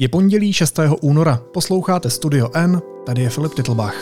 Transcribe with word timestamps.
Je 0.00 0.08
pondělí 0.08 0.52
6. 0.52 0.80
února, 1.00 1.42
posloucháte 1.52 2.10
Studio 2.10 2.50
N, 2.54 2.82
tady 3.06 3.22
je 3.22 3.30
Filip 3.30 3.54
Titlbach. 3.54 3.94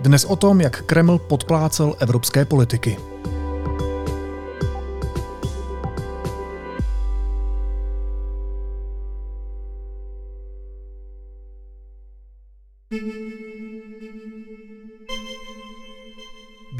Dnes 0.00 0.24
o 0.24 0.36
tom, 0.36 0.60
jak 0.60 0.82
Kreml 0.82 1.18
podplácel 1.18 1.94
evropské 1.98 2.44
politiky. 2.44 2.96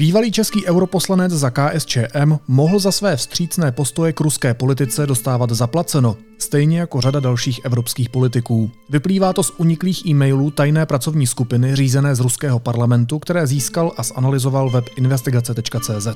Bývalý 0.05 0.31
český 0.31 0.65
europoslanec 0.65 1.31
za 1.31 1.49
KSČM 1.49 2.37
mohl 2.47 2.79
za 2.79 2.91
své 2.91 3.15
vstřícné 3.15 3.71
postoje 3.71 4.13
k 4.13 4.19
ruské 4.19 4.53
politice 4.53 5.05
dostávat 5.05 5.49
zaplaceno, 5.49 6.17
stejně 6.37 6.79
jako 6.79 7.01
řada 7.01 7.19
dalších 7.19 7.59
evropských 7.63 8.09
politiků. 8.09 8.71
Vyplývá 8.89 9.33
to 9.33 9.43
z 9.43 9.51
uniklých 9.57 10.05
e-mailů 10.05 10.51
tajné 10.51 10.85
pracovní 10.85 11.27
skupiny 11.27 11.75
řízené 11.75 12.15
z 12.15 12.19
ruského 12.19 12.59
parlamentu, 12.59 13.19
které 13.19 13.47
získal 13.47 13.91
a 13.97 14.03
zanalizoval 14.03 14.69
web 14.69 14.85
investigace.cz. 14.95 16.07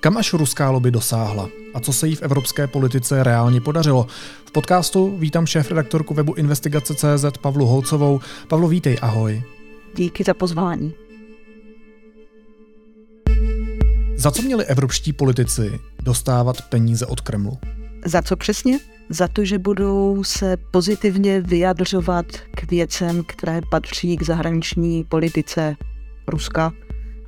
Kam 0.00 0.16
až 0.16 0.32
ruská 0.32 0.70
lobby 0.70 0.90
dosáhla? 0.90 1.48
A 1.74 1.80
co 1.80 1.92
se 1.92 2.08
jí 2.08 2.14
v 2.14 2.22
evropské 2.22 2.66
politice 2.66 3.22
reálně 3.22 3.60
podařilo? 3.60 4.06
V 4.44 4.50
podcastu 4.50 5.16
vítám 5.18 5.46
šéf-redaktorku 5.46 6.14
webu 6.14 6.34
investigace.cz 6.34 7.38
Pavlu 7.40 7.66
Holcovou. 7.66 8.20
Pavlo, 8.48 8.68
vítej, 8.68 8.98
ahoj. 9.02 9.42
Díky 9.94 10.24
za 10.24 10.34
pozvání. 10.34 11.07
Za 14.18 14.30
co 14.30 14.42
měli 14.42 14.64
evropští 14.64 15.12
politici 15.12 15.80
dostávat 16.02 16.62
peníze 16.62 17.06
od 17.06 17.20
Kremlu? 17.20 17.58
Za 18.04 18.22
co 18.22 18.36
přesně? 18.36 18.78
Za 19.08 19.28
to, 19.28 19.44
že 19.44 19.58
budou 19.58 20.24
se 20.24 20.56
pozitivně 20.70 21.40
vyjadřovat 21.40 22.26
k 22.54 22.70
věcem, 22.70 23.22
které 23.26 23.60
patří 23.70 24.16
k 24.16 24.22
zahraniční 24.22 25.04
politice 25.04 25.76
Ruska 26.28 26.72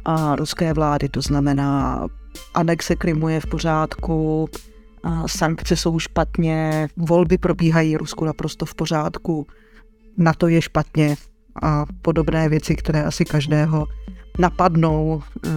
a 0.05 0.37
ruské 0.37 0.73
vlády. 0.73 1.09
To 1.09 1.23
znamená, 1.23 2.07
anexe 2.55 2.97
Krymu 2.97 3.29
je 3.29 3.41
v 3.41 3.47
pořádku, 3.47 4.49
sankce 5.27 5.77
jsou 5.77 5.99
špatně, 5.99 6.89
volby 6.97 7.39
probíhají 7.39 7.97
Rusku 7.97 8.25
naprosto 8.25 8.67
v 8.67 8.75
pořádku, 8.75 9.47
na 10.17 10.33
to 10.33 10.49
je 10.49 10.63
špatně 10.63 11.17
a 11.63 11.85
podobné 12.03 12.49
věci, 12.49 12.77
které 12.77 13.05
asi 13.05 13.25
každého 13.25 13.87
napadnou, 14.41 15.23
eh, 15.23 15.51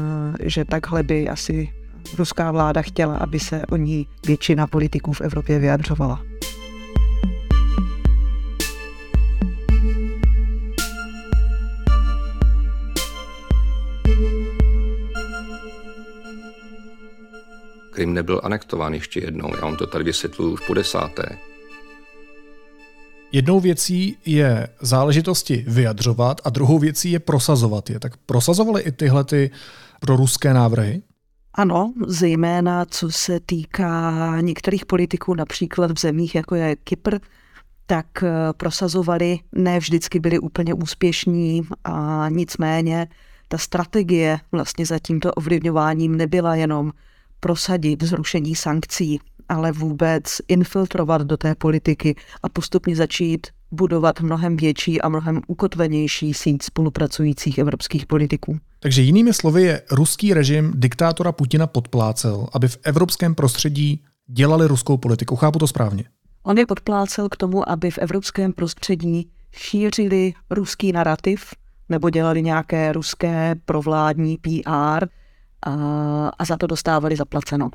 že 0.50 0.66
takhle 0.66 1.04
by 1.04 1.30
asi 1.30 1.74
ruská 2.18 2.52
vláda 2.52 2.82
chtěla, 2.82 3.18
aby 3.18 3.40
se 3.40 3.66
o 3.72 3.76
ní 3.76 4.08
většina 4.28 4.68
politiků 4.68 5.14
v 5.14 5.22
Evropě 5.22 5.60
vyjadřovala. 5.60 6.22
Krym 17.92 18.14
nebyl 18.14 18.42
anektován 18.44 18.94
ještě 18.94 19.20
jednou. 19.20 19.56
Já 19.56 19.62
vám 19.62 19.76
to 19.76 19.88
tady 19.88 20.04
vysvětluju 20.04 20.56
v 20.56 20.68
po 20.68 20.74
desáté. 20.74 21.53
Jednou 23.36 23.60
věcí 23.60 24.18
je 24.26 24.68
záležitosti 24.82 25.66
vyjadřovat 25.68 26.42
a 26.44 26.50
druhou 26.50 26.80
věcí 26.80 27.12
je 27.12 27.20
prosazovat 27.20 27.90
je. 27.90 28.00
Tak 28.00 28.18
prosazovali 28.18 28.82
i 28.82 28.92
tyhle 28.92 29.24
ty 29.24 29.52
proruské 30.00 30.54
návrhy? 30.54 31.02
Ano, 31.54 31.94
zejména 32.08 32.86
co 32.86 33.12
se 33.12 33.40
týká 33.40 34.42
některých 34.42 34.86
politiků, 34.86 35.34
například 35.34 35.92
v 35.92 36.00
zemích, 36.00 36.36
jako 36.36 36.56
je 36.56 36.76
Kypr, 36.76 37.18
tak 37.86 38.24
eh, 38.24 38.30
prosazovali, 38.58 39.40
ne 39.52 39.80
vždycky 39.80 40.20
byli 40.20 40.40
úplně 40.40 40.74
úspěšní 40.74 41.62
a 41.84 42.30
nicméně 42.30 43.08
ta 43.48 43.58
strategie 43.58 44.40
vlastně 44.52 44.86
za 44.86 45.00
tímto 45.00 45.34
ovlivňováním 45.34 46.16
nebyla 46.18 46.56
jenom 46.56 46.92
prosadit 47.40 48.04
zrušení 48.04 48.56
sankcí, 48.56 49.20
ale 49.50 49.72
vůbec 49.72 50.24
infiltrovat 50.48 51.22
do 51.22 51.38
té 51.38 51.56
politiky 51.56 52.16
a 52.44 52.50
postupně 52.50 52.96
začít 52.96 53.48
budovat 53.72 54.22
mnohem 54.22 54.58
větší 54.58 55.02
a 55.02 55.10
mnohem 55.10 55.42
ukotvenější 55.48 56.34
síť 56.34 56.64
spolupracujících 56.64 57.58
evropských 57.58 58.06
politiků. 58.06 58.58
Takže 58.80 59.02
jinými 59.02 59.34
slovy 59.34 59.64
je 59.64 59.82
ruský 59.92 60.34
režim 60.34 60.74
diktátora 60.76 61.32
Putina 61.32 61.68
podplácel, 61.68 62.48
aby 62.54 62.68
v 62.68 62.78
evropském 62.84 63.36
prostředí 63.36 64.04
dělali 64.28 64.68
ruskou 64.68 64.98
politiku. 64.98 65.36
Chápu 65.36 65.60
to 65.60 65.68
správně? 65.68 66.04
On 66.44 66.58
je 66.58 66.66
podplácel 66.66 67.30
k 67.30 67.38
tomu, 67.38 67.70
aby 67.70 67.92
v 67.92 67.98
evropském 67.98 68.54
prostředí 68.54 69.30
šířili 69.52 70.34
ruský 70.50 70.92
narrativ 70.92 71.46
nebo 71.90 72.10
dělali 72.10 72.42
nějaké 72.42 72.94
ruské 72.94 73.56
provládní 73.66 74.38
PR 74.38 75.08
a, 75.66 75.72
a 76.40 76.46
za 76.46 76.58
to 76.58 76.68
dostávali 76.68 77.16
zaplaceno, 77.16 77.70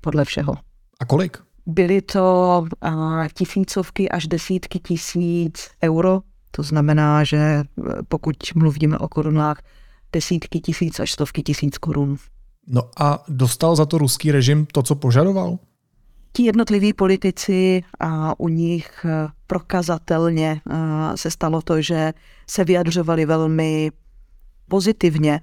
podle 0.00 0.24
všeho. 0.24 0.54
A 1.00 1.04
kolik? 1.04 1.38
Byly 1.66 2.02
to 2.02 2.66
a, 2.80 3.28
tisícovky 3.34 4.08
až 4.08 4.26
desítky 4.26 4.78
tisíc 4.78 5.70
euro. 5.84 6.20
To 6.50 6.62
znamená, 6.62 7.24
že 7.24 7.36
e, 7.36 7.64
pokud 8.08 8.36
mluvíme 8.54 8.98
o 8.98 9.08
korunách, 9.08 9.62
desítky 10.12 10.60
tisíc 10.60 11.00
až 11.00 11.12
stovky 11.12 11.42
tisíc 11.42 11.78
korun. 11.78 12.16
No 12.66 12.82
a 12.98 13.24
dostal 13.28 13.76
za 13.76 13.86
to 13.86 13.98
ruský 13.98 14.32
režim 14.32 14.66
to, 14.72 14.82
co 14.82 14.94
požadoval? 14.94 15.58
Ti 16.32 16.42
jednotliví 16.42 16.92
politici 16.92 17.82
a 18.00 18.40
u 18.40 18.48
nich 18.48 19.04
e, 19.04 19.28
prokazatelně 19.46 20.60
se 21.14 21.30
stalo 21.30 21.62
to, 21.62 21.82
že 21.82 22.12
se 22.50 22.64
vyjadřovali 22.64 23.26
velmi 23.26 23.90
pozitivně 24.74 25.40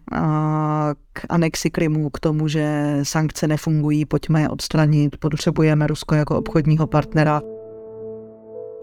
k 1.14 1.26
anexi 1.30 1.70
Krymu, 1.70 2.10
k 2.10 2.20
tomu, 2.20 2.48
že 2.48 2.96
sankce 3.04 3.48
nefungují, 3.48 4.06
pojďme 4.06 4.42
je 4.42 4.50
odstranit, 4.50 5.18
potřebujeme 5.18 5.88
Rusko 5.88 6.16
jako 6.16 6.38
obchodního 6.38 6.88
partnera. 6.88 7.42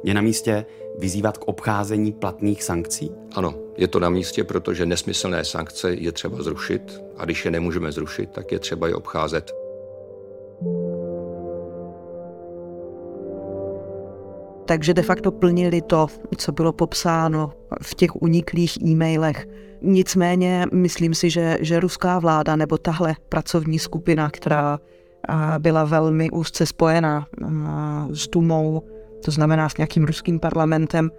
Je 0.04 0.14
na 0.14 0.20
místě 0.20 0.64
vyzývat 0.98 1.38
k 1.38 1.44
obcházení 1.44 2.12
platných 2.12 2.62
sankcí? 2.62 3.10
Ano, 3.34 3.54
je 3.76 3.88
to 3.88 4.00
na 4.00 4.08
místě, 4.08 4.44
protože 4.44 4.86
nesmyslné 4.86 5.44
sankce 5.44 5.94
je 5.94 6.12
třeba 6.12 6.42
zrušit 6.42 7.02
a 7.16 7.24
když 7.24 7.44
je 7.44 7.50
nemůžeme 7.50 7.92
zrušit, 7.92 8.30
tak 8.30 8.52
je 8.52 8.58
třeba 8.58 8.88
je 8.88 8.94
obcházet. 8.94 9.52
Takže 14.64 14.94
de 14.94 15.02
facto 15.02 15.32
plnili 15.32 15.82
to, 15.82 16.06
co 16.36 16.52
bylo 16.52 16.72
popsáno 16.72 17.52
v 17.82 17.94
těch 17.94 18.22
uniklých 18.22 18.82
e-mailech 18.82 19.46
Nicméně 19.82 20.66
myslím 20.72 21.14
si, 21.14 21.30
že, 21.30 21.58
že 21.60 21.80
ruská 21.80 22.18
vláda 22.18 22.56
nebo 22.56 22.78
tahle 22.78 23.14
pracovní 23.28 23.78
skupina, 23.78 24.30
která 24.30 24.78
byla 25.58 25.84
velmi 25.84 26.30
úzce 26.30 26.66
spojena 26.66 27.26
s 28.10 28.28
Dumou, 28.28 28.82
to 29.24 29.30
znamená 29.30 29.68
s 29.68 29.76
nějakým 29.76 30.04
ruským 30.04 30.40
parlamentem, 30.40 31.10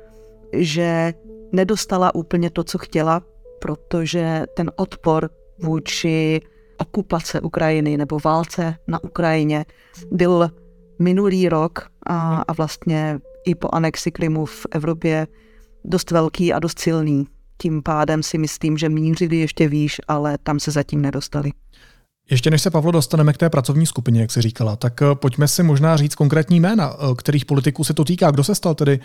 že 0.53 1.14
nedostala 1.52 2.16
úplně 2.16 2.50
to, 2.50 2.64
co 2.64 2.78
chtěla, 2.78 3.22
protože 3.59 4.46
ten 4.56 4.72
odpor 4.75 5.30
vůči 5.59 6.42
okupace 6.78 7.42
Ukrajiny 7.42 7.98
nebo 7.98 8.19
válce 8.24 8.75
na 8.88 9.03
Ukrajině 9.03 9.66
byl 10.12 10.50
minulý 11.00 11.50
rok 11.50 11.88
a, 12.08 12.44
a 12.48 12.53
vlastně 12.53 13.19
i 13.46 13.56
po 13.56 13.69
anexi 13.72 14.12
Krymu 14.12 14.46
v 14.46 14.66
Evropě 14.72 15.28
dost 15.86 16.12
velký 16.12 16.53
a 16.53 16.59
dost 16.59 16.80
silný. 16.80 17.28
Tím 17.62 17.84
pádem 17.84 18.24
si 18.24 18.38
myslím, 18.38 18.78
že 18.78 18.90
mířili 18.90 19.38
ještě 19.38 19.68
výš, 19.68 20.02
ale 20.08 20.38
tam 20.44 20.59
se 20.59 20.72
zatím 20.72 21.02
nedostali. 21.02 21.52
Ještě 22.31 22.52
než 22.52 22.62
se, 22.62 22.70
Pavlo, 22.70 22.92
dostaneme 22.92 23.34
k 23.34 23.38
té 23.38 23.50
pracovní 23.50 23.86
skupině, 23.86 24.22
jak 24.22 24.31
jsi 24.31 24.42
říkala, 24.42 24.75
tak 24.75 25.02
eh, 25.02 25.06
pojďme 25.16 25.47
si 25.47 25.64
možná 25.64 25.98
říct 25.98 26.16
konkrétní 26.16 26.59
jména, 26.59 26.94
eh, 26.94 27.16
kterých 27.16 27.46
politiků 27.46 27.83
se 27.83 27.94
to 27.94 28.04
týká. 28.04 28.31
Kdo 28.31 28.44
se 28.44 28.56
stal 28.56 28.75
tedy, 28.75 29.00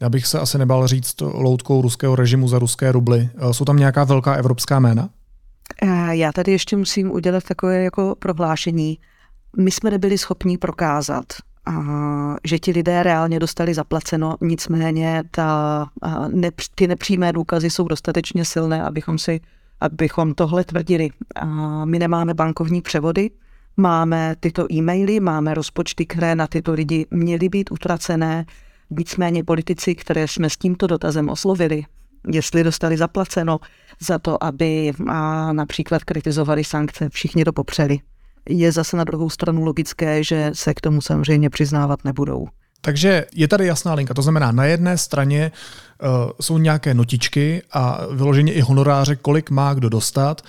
já 0.00 0.08
bych 0.08 0.26
se 0.26 0.40
asi 0.40 0.58
nebál 0.58 0.86
říct, 0.86 1.20
loutkou 1.20 1.82
ruského 1.82 2.16
režimu 2.16 2.48
za 2.48 2.58
ruské 2.58 2.92
rubly. 2.92 3.28
Eh, 3.36 3.54
jsou 3.54 3.64
tam 3.64 3.76
nějaká 3.76 4.04
velká 4.04 4.34
evropská 4.34 4.80
jména? 4.80 5.08
Já 6.10 6.32
tady 6.32 6.52
ještě 6.52 6.76
musím 6.76 7.10
udělat 7.10 7.44
takové 7.44 7.82
jako 7.82 8.14
prohlášení. 8.18 8.98
My 9.58 9.70
jsme 9.70 9.90
nebyli 9.90 10.18
schopni 10.18 10.58
prokázat, 10.58 11.24
že 12.44 12.58
ti 12.58 12.70
lidé 12.70 13.02
reálně 13.02 13.38
dostali 13.38 13.74
zaplaceno, 13.74 14.36
nicméně 14.40 15.22
ta, 15.30 15.86
ty 16.74 16.86
nepřímé 16.86 17.32
důkazy 17.32 17.70
jsou 17.70 17.88
dostatečně 17.88 18.44
silné, 18.44 18.82
abychom 18.82 19.18
si 19.18 19.40
abychom 19.80 20.34
tohle 20.34 20.64
tvrdili. 20.64 21.10
My 21.84 21.98
nemáme 21.98 22.34
bankovní 22.34 22.82
převody, 22.82 23.30
máme 23.76 24.36
tyto 24.40 24.72
e-maily, 24.72 25.20
máme 25.20 25.54
rozpočty, 25.54 26.06
které 26.06 26.34
na 26.34 26.46
tyto 26.46 26.72
lidi 26.72 27.06
měly 27.10 27.48
být 27.48 27.70
utracené, 27.70 28.44
nicméně 28.90 29.44
politici, 29.44 29.94
které 29.94 30.28
jsme 30.28 30.50
s 30.50 30.56
tímto 30.56 30.86
dotazem 30.86 31.28
oslovili, 31.28 31.84
jestli 32.32 32.64
dostali 32.64 32.96
zaplaceno 32.96 33.58
za 34.00 34.18
to, 34.18 34.44
aby 34.44 34.92
například 35.52 36.04
kritizovali 36.04 36.64
sankce, 36.64 37.08
všichni 37.08 37.44
to 37.44 37.52
popřeli. 37.52 37.98
Je 38.48 38.72
zase 38.72 38.96
na 38.96 39.04
druhou 39.04 39.30
stranu 39.30 39.64
logické, 39.64 40.24
že 40.24 40.50
se 40.52 40.74
k 40.74 40.80
tomu 40.80 41.00
samozřejmě 41.00 41.50
přiznávat 41.50 42.04
nebudou. 42.04 42.46
Takže 42.80 43.26
je 43.34 43.48
tady 43.48 43.66
jasná 43.66 43.94
linka. 43.94 44.14
To 44.14 44.22
znamená, 44.22 44.52
na 44.52 44.64
jedné 44.64 44.98
straně 44.98 45.52
uh, 46.02 46.30
jsou 46.40 46.58
nějaké 46.58 46.94
notičky 46.94 47.62
a 47.72 48.00
vyloženě 48.12 48.52
i 48.52 48.60
honoráře, 48.60 49.16
kolik 49.16 49.50
má 49.50 49.74
kdo 49.74 49.88
dostat. 49.88 50.42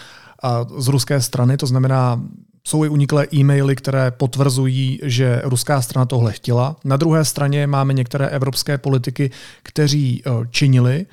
A 0.44 0.66
z 0.78 0.88
ruské 0.88 1.22
strany, 1.22 1.58
to 1.58 1.66
znamená, 1.66 2.22
jsou 2.68 2.86
i 2.86 2.90
uniklé 2.90 3.28
e-maily, 3.34 3.76
které 3.76 4.12
potvrzují, 4.12 5.00
že 5.04 5.42
ruská 5.44 5.82
strana 5.82 6.06
tohle 6.06 6.34
chtěla. 6.34 6.76
Na 6.86 6.98
druhé 6.98 7.26
straně 7.26 7.68
máme 7.68 7.94
některé 7.94 8.28
evropské 8.28 8.78
politiky, 8.78 9.32
kteří 9.64 10.24
uh, 10.24 10.46
činili 10.50 11.06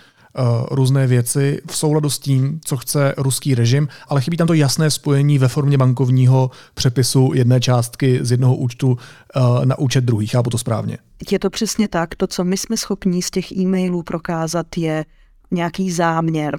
různé 0.71 1.07
věci 1.07 1.61
v 1.71 1.77
souladu 1.77 2.11
s 2.11 2.19
tím, 2.19 2.61
co 2.65 2.77
chce 2.77 3.15
ruský 3.17 3.55
režim, 3.55 3.89
ale 4.09 4.21
chybí 4.21 4.37
tam 4.37 4.47
to 4.47 4.55
jasné 4.55 4.91
spojení 4.91 5.39
ve 5.39 5.49
formě 5.49 5.79
bankovního 5.79 6.51
přepisu 6.75 7.31
jedné 7.35 7.61
částky 7.61 8.19
z 8.23 8.31
jednoho 8.31 8.57
účtu 8.57 8.89
uh, 8.89 9.65
na 9.65 9.79
účet 9.79 10.05
druhý. 10.05 10.27
Chápu 10.27 10.51
to 10.51 10.59
správně. 10.59 10.99
Je 11.31 11.39
to 11.39 11.51
přesně 11.51 11.89
tak. 11.89 12.15
To, 12.15 12.27
co 12.27 12.45
my 12.45 12.57
jsme 12.57 12.77
schopni 12.77 13.23
z 13.23 13.31
těch 13.31 13.53
e-mailů 13.53 14.03
prokázat, 14.03 14.67
je 14.77 15.05
nějaký 15.51 15.91
záměr 15.91 16.59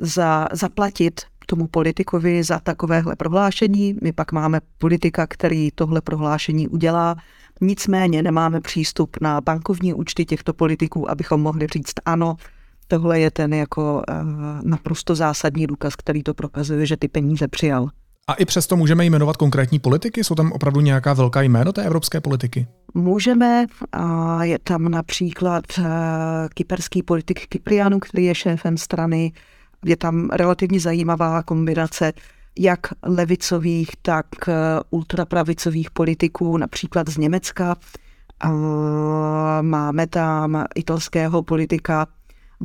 za, 0.00 0.48
zaplatit 0.52 1.20
tomu 1.46 1.66
politikovi 1.66 2.44
za 2.44 2.58
takovéhle 2.58 3.16
prohlášení. 3.16 3.96
My 4.02 4.12
pak 4.12 4.32
máme 4.32 4.60
politika, 4.78 5.26
který 5.26 5.70
tohle 5.74 6.00
prohlášení 6.00 6.68
udělá. 6.68 7.16
Nicméně 7.60 8.22
nemáme 8.22 8.60
přístup 8.60 9.16
na 9.20 9.40
bankovní 9.40 9.94
účty 9.94 10.24
těchto 10.24 10.52
politiků, 10.52 11.10
abychom 11.10 11.40
mohli 11.40 11.66
říct 11.66 11.94
ano, 12.04 12.36
tohle 12.92 13.20
je 13.20 13.30
ten 13.30 13.54
jako 13.54 13.94
uh, 13.94 14.16
naprosto 14.62 15.14
zásadní 15.14 15.66
důkaz, 15.66 15.96
který 15.96 16.22
to 16.22 16.34
prokazuje, 16.34 16.86
že 16.86 16.96
ty 16.96 17.08
peníze 17.08 17.48
přijal. 17.48 17.88
A 18.28 18.34
i 18.34 18.44
přesto 18.44 18.76
můžeme 18.76 19.04
jmenovat 19.04 19.36
konkrétní 19.36 19.78
politiky? 19.78 20.24
Jsou 20.24 20.34
tam 20.34 20.52
opravdu 20.52 20.80
nějaká 20.80 21.12
velká 21.12 21.42
jméno 21.42 21.72
té 21.72 21.82
evropské 21.82 22.20
politiky? 22.20 22.66
Můžeme. 22.94 23.66
A 23.92 24.44
je 24.44 24.58
tam 24.58 24.88
například 24.88 25.64
uh, 25.78 25.84
kyperský 26.54 27.02
politik 27.02 27.46
Kyprianu, 27.46 27.98
který 28.00 28.24
je 28.24 28.34
šéfem 28.34 28.76
strany. 28.76 29.32
Je 29.84 29.96
tam 29.96 30.28
relativně 30.32 30.80
zajímavá 30.80 31.42
kombinace 31.42 32.12
jak 32.58 32.80
levicových, 33.02 33.90
tak 34.02 34.26
uh, 34.48 34.54
ultrapravicových 34.90 35.90
politiků, 35.90 36.56
například 36.56 37.08
z 37.08 37.16
Německa. 37.16 37.76
Máme 39.60 40.06
tam 40.06 40.64
italského 40.74 41.42
politika 41.42 42.06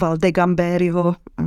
Valde 0.01 0.31
Gambériho 0.31 1.15
eh, 1.39 1.43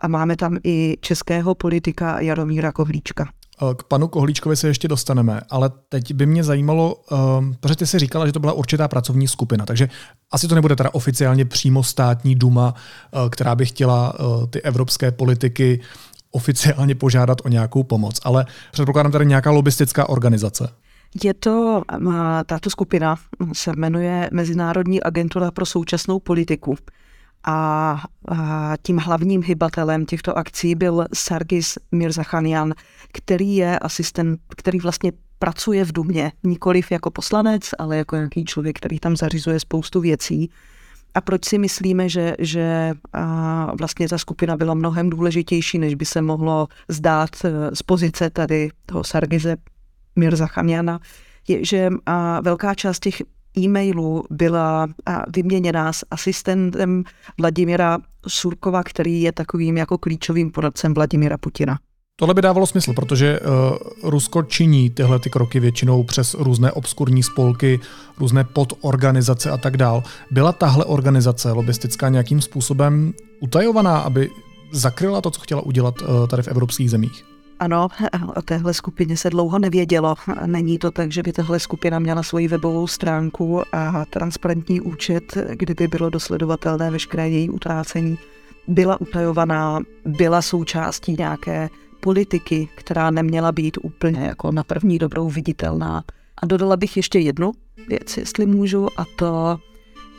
a 0.00 0.08
máme 0.08 0.36
tam 0.36 0.58
i 0.64 0.96
českého 1.00 1.54
politika 1.54 2.20
Jaromíra 2.20 2.72
Kohlíčka. 2.72 3.28
Eh, 3.62 3.74
k 3.74 3.82
panu 3.82 4.08
Kohlíčkovi 4.08 4.56
se 4.56 4.68
ještě 4.68 4.88
dostaneme, 4.88 5.40
ale 5.50 5.70
teď 5.88 6.14
by 6.14 6.26
mě 6.26 6.44
zajímalo, 6.44 6.94
um, 6.94 7.54
protože 7.60 7.76
ty 7.76 7.86
jsi 7.86 7.98
říkala, 7.98 8.26
že 8.26 8.32
to 8.32 8.40
byla 8.40 8.52
určitá 8.52 8.88
pracovní 8.88 9.28
skupina, 9.28 9.66
takže 9.66 9.88
asi 10.30 10.48
to 10.48 10.54
nebude 10.54 10.76
teda 10.76 10.94
oficiálně 10.94 11.44
přímo 11.44 11.82
státní 11.82 12.34
duma, 12.34 12.74
která 13.30 13.54
by 13.54 13.66
chtěla 13.66 14.14
ty 14.50 14.62
evropské 14.62 15.10
politiky 15.10 15.80
oficiálně 16.30 16.94
požádat 16.94 17.38
o 17.44 17.48
nějakou 17.48 17.82
pomoc, 17.82 18.20
ale 18.24 18.46
předpokládám 18.72 19.12
tady 19.12 19.26
nějaká 19.26 19.50
lobistická 19.50 20.08
organizace. 20.08 20.68
Je 21.24 21.34
to, 21.34 21.82
tato 22.46 22.70
skupina 22.70 23.16
se 23.52 23.72
jmenuje 23.76 24.28
Mezinárodní 24.32 25.02
agentura 25.02 25.50
pro 25.50 25.66
současnou 25.66 26.18
politiku. 26.18 26.76
A, 27.44 28.02
a 28.28 28.74
tím 28.82 28.98
hlavním 28.98 29.42
hybatelem 29.42 30.06
těchto 30.06 30.38
akcí 30.38 30.74
byl 30.74 31.04
Sargis 31.14 31.78
Mirzachanian, 31.92 32.74
který 33.12 33.56
je 33.56 33.78
asistent, 33.78 34.40
který 34.56 34.78
vlastně 34.78 35.12
pracuje 35.38 35.84
v 35.84 35.92
Dumě, 35.92 36.32
nikoliv 36.42 36.90
jako 36.90 37.10
poslanec, 37.10 37.62
ale 37.78 37.96
jako 37.96 38.16
nějaký 38.16 38.44
člověk, 38.44 38.76
který 38.76 38.98
tam 38.98 39.16
zařizuje 39.16 39.60
spoustu 39.60 40.00
věcí. 40.00 40.50
A 41.14 41.20
proč 41.20 41.44
si 41.44 41.58
myslíme, 41.58 42.08
že, 42.08 42.34
že 42.38 42.92
a 43.12 43.72
vlastně 43.78 44.08
ta 44.08 44.18
skupina 44.18 44.56
byla 44.56 44.74
mnohem 44.74 45.10
důležitější, 45.10 45.78
než 45.78 45.94
by 45.94 46.04
se 46.04 46.22
mohlo 46.22 46.68
zdát 46.88 47.30
e, 47.44 47.76
z 47.76 47.82
pozice 47.82 48.30
tady 48.30 48.70
toho 48.86 49.04
Sargize 49.04 49.56
Mirzachaniana, 50.16 51.00
je, 51.48 51.64
že 51.64 51.88
a 52.06 52.40
velká 52.40 52.74
část 52.74 52.98
těch 52.98 53.22
e-mailu 53.58 54.24
byla 54.30 54.88
vyměněná 55.34 55.92
s 55.92 56.04
asistentem 56.10 57.04
Vladimira 57.38 57.98
Surkova, 58.28 58.82
který 58.82 59.22
je 59.22 59.32
takovým 59.32 59.76
jako 59.76 59.98
klíčovým 59.98 60.50
poradcem 60.50 60.94
Vladimira 60.94 61.38
Putina. 61.38 61.78
Tohle 62.16 62.34
by 62.34 62.42
dávalo 62.42 62.66
smysl, 62.66 62.92
protože 62.92 63.40
uh, 63.40 64.10
Rusko 64.10 64.42
činí 64.42 64.90
tyhle 64.90 65.18
ty 65.18 65.30
kroky 65.30 65.60
většinou 65.60 66.02
přes 66.02 66.34
různé 66.34 66.72
obskurní 66.72 67.22
spolky, 67.22 67.80
různé 68.18 68.44
podorganizace 68.44 69.50
a 69.50 69.56
tak 69.56 69.76
dál. 69.76 70.02
Byla 70.30 70.52
tahle 70.52 70.84
organizace 70.84 71.52
lobistická 71.52 72.08
nějakým 72.08 72.40
způsobem 72.40 73.12
utajovaná, 73.40 73.98
aby 73.98 74.30
zakryla 74.72 75.20
to, 75.20 75.30
co 75.30 75.40
chtěla 75.40 75.60
udělat 75.60 75.94
uh, 76.02 76.26
tady 76.26 76.42
v 76.42 76.48
evropských 76.48 76.90
zemích? 76.90 77.29
Ano, 77.60 77.88
o 78.36 78.42
téhle 78.42 78.74
skupině 78.74 79.16
se 79.16 79.30
dlouho 79.30 79.58
nevědělo. 79.58 80.14
Není 80.46 80.78
to 80.78 80.90
tak, 80.90 81.12
že 81.12 81.22
by 81.22 81.32
tahle 81.32 81.60
skupina 81.60 81.98
měla 81.98 82.22
svoji 82.22 82.48
webovou 82.48 82.86
stránku 82.86 83.62
a 83.72 84.04
transparentní 84.04 84.80
účet, 84.80 85.38
kde 85.52 85.74
by 85.74 85.88
bylo 85.88 86.10
dosledovatelné 86.10 86.90
veškeré 86.90 87.28
její 87.28 87.50
utrácení. 87.50 88.18
Byla 88.68 89.00
utajovaná, 89.00 89.80
byla 90.04 90.42
součástí 90.42 91.14
nějaké 91.18 91.68
politiky, 92.00 92.68
která 92.74 93.10
neměla 93.10 93.52
být 93.52 93.78
úplně 93.82 94.20
jako 94.20 94.52
na 94.52 94.64
první 94.64 94.98
dobrou 94.98 95.28
viditelná. 95.28 96.04
A 96.42 96.46
dodala 96.46 96.76
bych 96.76 96.96
ještě 96.96 97.18
jednu 97.18 97.52
věc, 97.88 98.16
jestli 98.16 98.46
můžu, 98.46 98.88
a 98.96 99.04
to, 99.16 99.58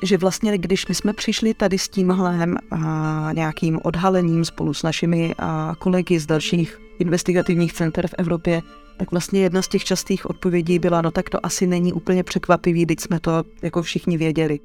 že 0.03 0.17
vlastně 0.17 0.57
když 0.57 0.88
my 0.88 0.95
jsme 0.95 1.13
přišli 1.13 1.53
tady 1.53 1.77
s 1.77 1.89
tímhle 1.89 2.47
a 2.71 3.29
nějakým 3.33 3.79
odhalením 3.83 4.45
spolu 4.45 4.73
s 4.73 4.83
našimi 4.83 5.35
a 5.39 5.75
kolegy 5.79 6.19
z 6.19 6.25
dalších 6.25 6.81
investigativních 7.01 7.74
center 7.74 8.07
v 8.07 8.15
Evropě, 8.18 8.62
tak 8.98 9.12
vlastně 9.12 9.42
jedna 9.42 9.62
z 9.62 9.68
těch 9.68 9.83
častých 9.83 10.30
odpovědí 10.30 10.80
byla, 10.80 11.01
no 11.01 11.12
tak 11.12 11.30
to 11.30 11.45
asi 11.45 11.68
není 11.68 11.94
úplně 11.94 12.24
překvapivý, 12.24 12.86
teď 12.86 13.00
jsme 13.00 13.19
to 13.19 13.44
jako 13.62 13.81
všichni 13.81 14.18
věděli. 14.18 14.59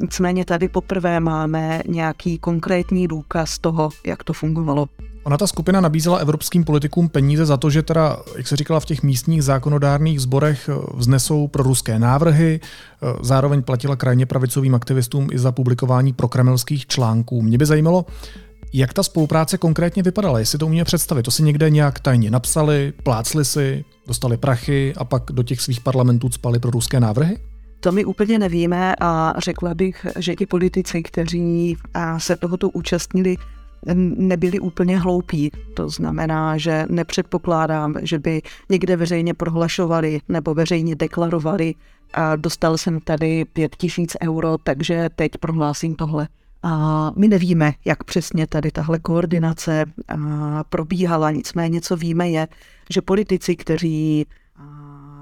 Nicméně 0.00 0.44
tady 0.44 0.68
poprvé 0.68 1.20
máme 1.20 1.82
nějaký 1.88 2.38
konkrétní 2.38 3.08
důkaz 3.08 3.58
toho, 3.58 3.90
jak 4.06 4.24
to 4.24 4.32
fungovalo. 4.32 4.88
Ona 5.28 5.36
ta 5.36 5.46
skupina 5.46 5.80
nabízela 5.80 6.18
evropským 6.18 6.64
politikům 6.64 7.08
peníze 7.08 7.46
za 7.46 7.56
to, 7.56 7.70
že 7.70 7.82
teda, 7.82 8.16
jak 8.36 8.48
se 8.48 8.56
říkala, 8.56 8.80
v 8.80 8.84
těch 8.84 9.02
místních 9.02 9.44
zákonodárných 9.44 10.20
zborech 10.20 10.68
eh, 10.72 10.86
vznesou 10.94 11.48
pro 11.48 11.62
ruské 11.62 11.98
návrhy, 11.98 12.60
eh, 12.62 13.06
zároveň 13.20 13.62
platila 13.62 13.96
krajně 13.96 14.26
pravicovým 14.26 14.74
aktivistům 14.74 15.28
i 15.32 15.38
za 15.38 15.52
publikování 15.52 16.12
prokremelských 16.12 16.86
článků. 16.86 17.42
Mě 17.42 17.58
by 17.58 17.66
zajímalo, 17.66 18.06
jak 18.72 18.92
ta 18.92 19.02
spolupráce 19.02 19.58
konkrétně 19.58 20.02
vypadala, 20.02 20.38
jestli 20.38 20.58
to 20.58 20.66
umíme 20.66 20.84
představit. 20.84 21.22
To 21.22 21.30
si 21.30 21.42
někde 21.42 21.70
nějak 21.70 22.00
tajně 22.00 22.30
napsali, 22.30 22.92
plácli 23.02 23.44
si, 23.44 23.84
dostali 24.06 24.36
prachy 24.36 24.94
a 24.96 25.04
pak 25.04 25.22
do 25.32 25.42
těch 25.42 25.60
svých 25.60 25.80
parlamentů 25.80 26.30
spali 26.30 26.58
pro 26.58 26.70
ruské 26.70 27.00
návrhy? 27.00 27.38
To 27.80 27.92
my 27.92 28.04
úplně 28.04 28.38
nevíme 28.38 28.94
a 29.00 29.34
řekla 29.38 29.74
bych, 29.74 30.06
že 30.18 30.34
ti 30.34 30.46
politici, 30.46 31.02
kteří 31.02 31.76
se 32.18 32.36
tohoto 32.36 32.70
účastnili, 32.70 33.36
nebyli 33.94 34.60
úplně 34.60 34.98
hloupí. 34.98 35.50
To 35.74 35.88
znamená, 35.88 36.56
že 36.56 36.86
nepředpokládám, 36.88 37.94
že 38.02 38.18
by 38.18 38.42
někde 38.70 38.96
veřejně 38.96 39.34
prohlašovali 39.34 40.20
nebo 40.28 40.54
veřejně 40.54 40.94
deklarovali 40.94 41.74
a 42.14 42.36
dostal 42.36 42.78
jsem 42.78 43.00
tady 43.00 43.44
pět 43.44 43.76
tisíc 43.76 44.16
euro, 44.22 44.58
takže 44.62 45.08
teď 45.16 45.30
prohlásím 45.40 45.94
tohle. 45.94 46.28
A 46.62 47.12
my 47.16 47.28
nevíme, 47.28 47.72
jak 47.84 48.04
přesně 48.04 48.46
tady 48.46 48.70
tahle 48.70 48.98
koordinace 48.98 49.84
probíhala, 50.68 51.30
nicméně 51.30 51.80
co 51.80 51.96
víme 51.96 52.30
je, 52.30 52.48
že 52.90 53.02
politici, 53.02 53.56
kteří 53.56 54.26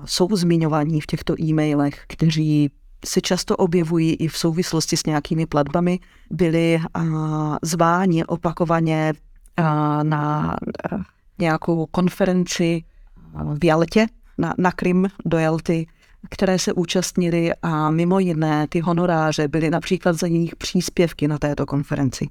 jsou 0.04 0.36
zmiňovaní 0.36 1.00
v 1.00 1.06
těchto 1.06 1.34
e-mailech, 1.40 2.04
kteří 2.08 2.70
se 3.06 3.20
často 3.20 3.56
objevují 3.56 4.14
i 4.14 4.28
v 4.28 4.38
souvislosti 4.38 4.96
s 4.96 5.06
nějakými 5.06 5.46
platbami, 5.46 6.00
byli 6.30 6.80
zváni 7.62 8.24
opakovaně 8.24 9.12
na 10.02 10.56
nějakou 11.38 11.86
konferenci 11.86 12.84
v 13.60 13.64
Jaltě, 13.64 14.06
na, 14.38 14.54
na 14.58 14.72
Krym 14.72 15.08
do 15.24 15.38
Jalty, 15.38 15.86
které 16.30 16.58
se 16.58 16.72
účastnili 16.72 17.52
a 17.62 17.90
mimo 17.90 18.18
jiné 18.18 18.66
ty 18.68 18.80
honoráře 18.80 19.48
byly 19.48 19.70
například 19.70 20.18
za 20.18 20.26
jejich 20.26 20.56
příspěvky 20.56 21.28
na 21.28 21.38
této 21.38 21.66
konferenci. 21.66 22.28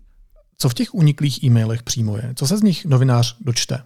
Co 0.57 0.69
v 0.69 0.73
těch 0.73 0.93
uniklých 0.93 1.43
e-mailech 1.43 1.83
přímo 1.83 2.17
je? 2.17 2.33
Co 2.35 2.47
se 2.47 2.57
z 2.57 2.61
nich 2.61 2.85
novinář 2.85 3.37
dočte? 3.41 3.83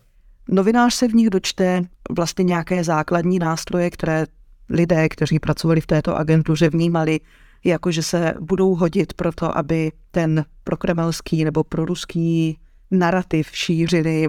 Novinář 0.48 0.93
se 0.93 1.08
v 1.08 1.13
nich 1.13 1.29
dočte 1.29 1.81
vlastně 2.15 2.43
nějaké 2.43 2.84
základní 2.84 3.39
nástroje, 3.39 3.89
které 3.89 4.25
lidé, 4.70 5.10
kteří 5.10 5.40
pracovali 5.40 5.82
v 5.82 5.88
této 5.88 6.18
agentuře, 6.18 6.70
vnímali 6.70 7.20
jako 7.64 7.92
že 7.92 8.04
se 8.04 8.34
budou 8.40 8.76
hodit 8.76 9.14
pro 9.14 9.32
to, 9.32 9.58
aby 9.58 9.92
ten 10.12 10.46
prokremelský 10.64 11.44
nebo 11.44 11.64
proruský 11.64 12.60
narrativ 12.92 13.50
šířili 13.52 14.28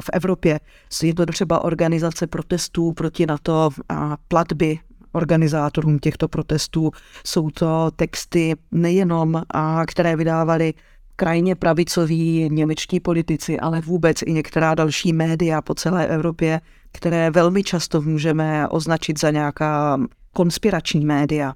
v 0.00 0.10
Evropě. 0.12 0.60
Je 1.02 1.14
to 1.14 1.26
třeba 1.26 1.64
organizace 1.64 2.26
protestů 2.26 2.92
proti 2.92 3.26
NATO 3.26 3.70
a 3.88 4.16
platby 4.28 4.78
organizátorům 5.12 5.98
těchto 5.98 6.28
protestů. 6.28 6.90
Jsou 7.26 7.50
to 7.50 7.90
texty 7.96 8.54
nejenom, 8.72 9.42
a 9.50 9.86
které 9.86 10.16
vydávali 10.16 10.74
krajně 11.16 11.54
pravicoví 11.54 12.48
němečtí 12.50 13.00
politici, 13.00 13.60
ale 13.60 13.80
vůbec 13.80 14.22
i 14.22 14.32
některá 14.32 14.74
další 14.74 15.12
média 15.12 15.62
po 15.62 15.74
celé 15.74 16.06
Evropě, 16.06 16.60
které 16.92 17.30
velmi 17.30 17.62
často 17.62 18.02
můžeme 18.02 18.68
označit 18.68 19.20
za 19.20 19.30
nějaká 19.30 19.98
konspirační 20.32 21.06
média. 21.06 21.54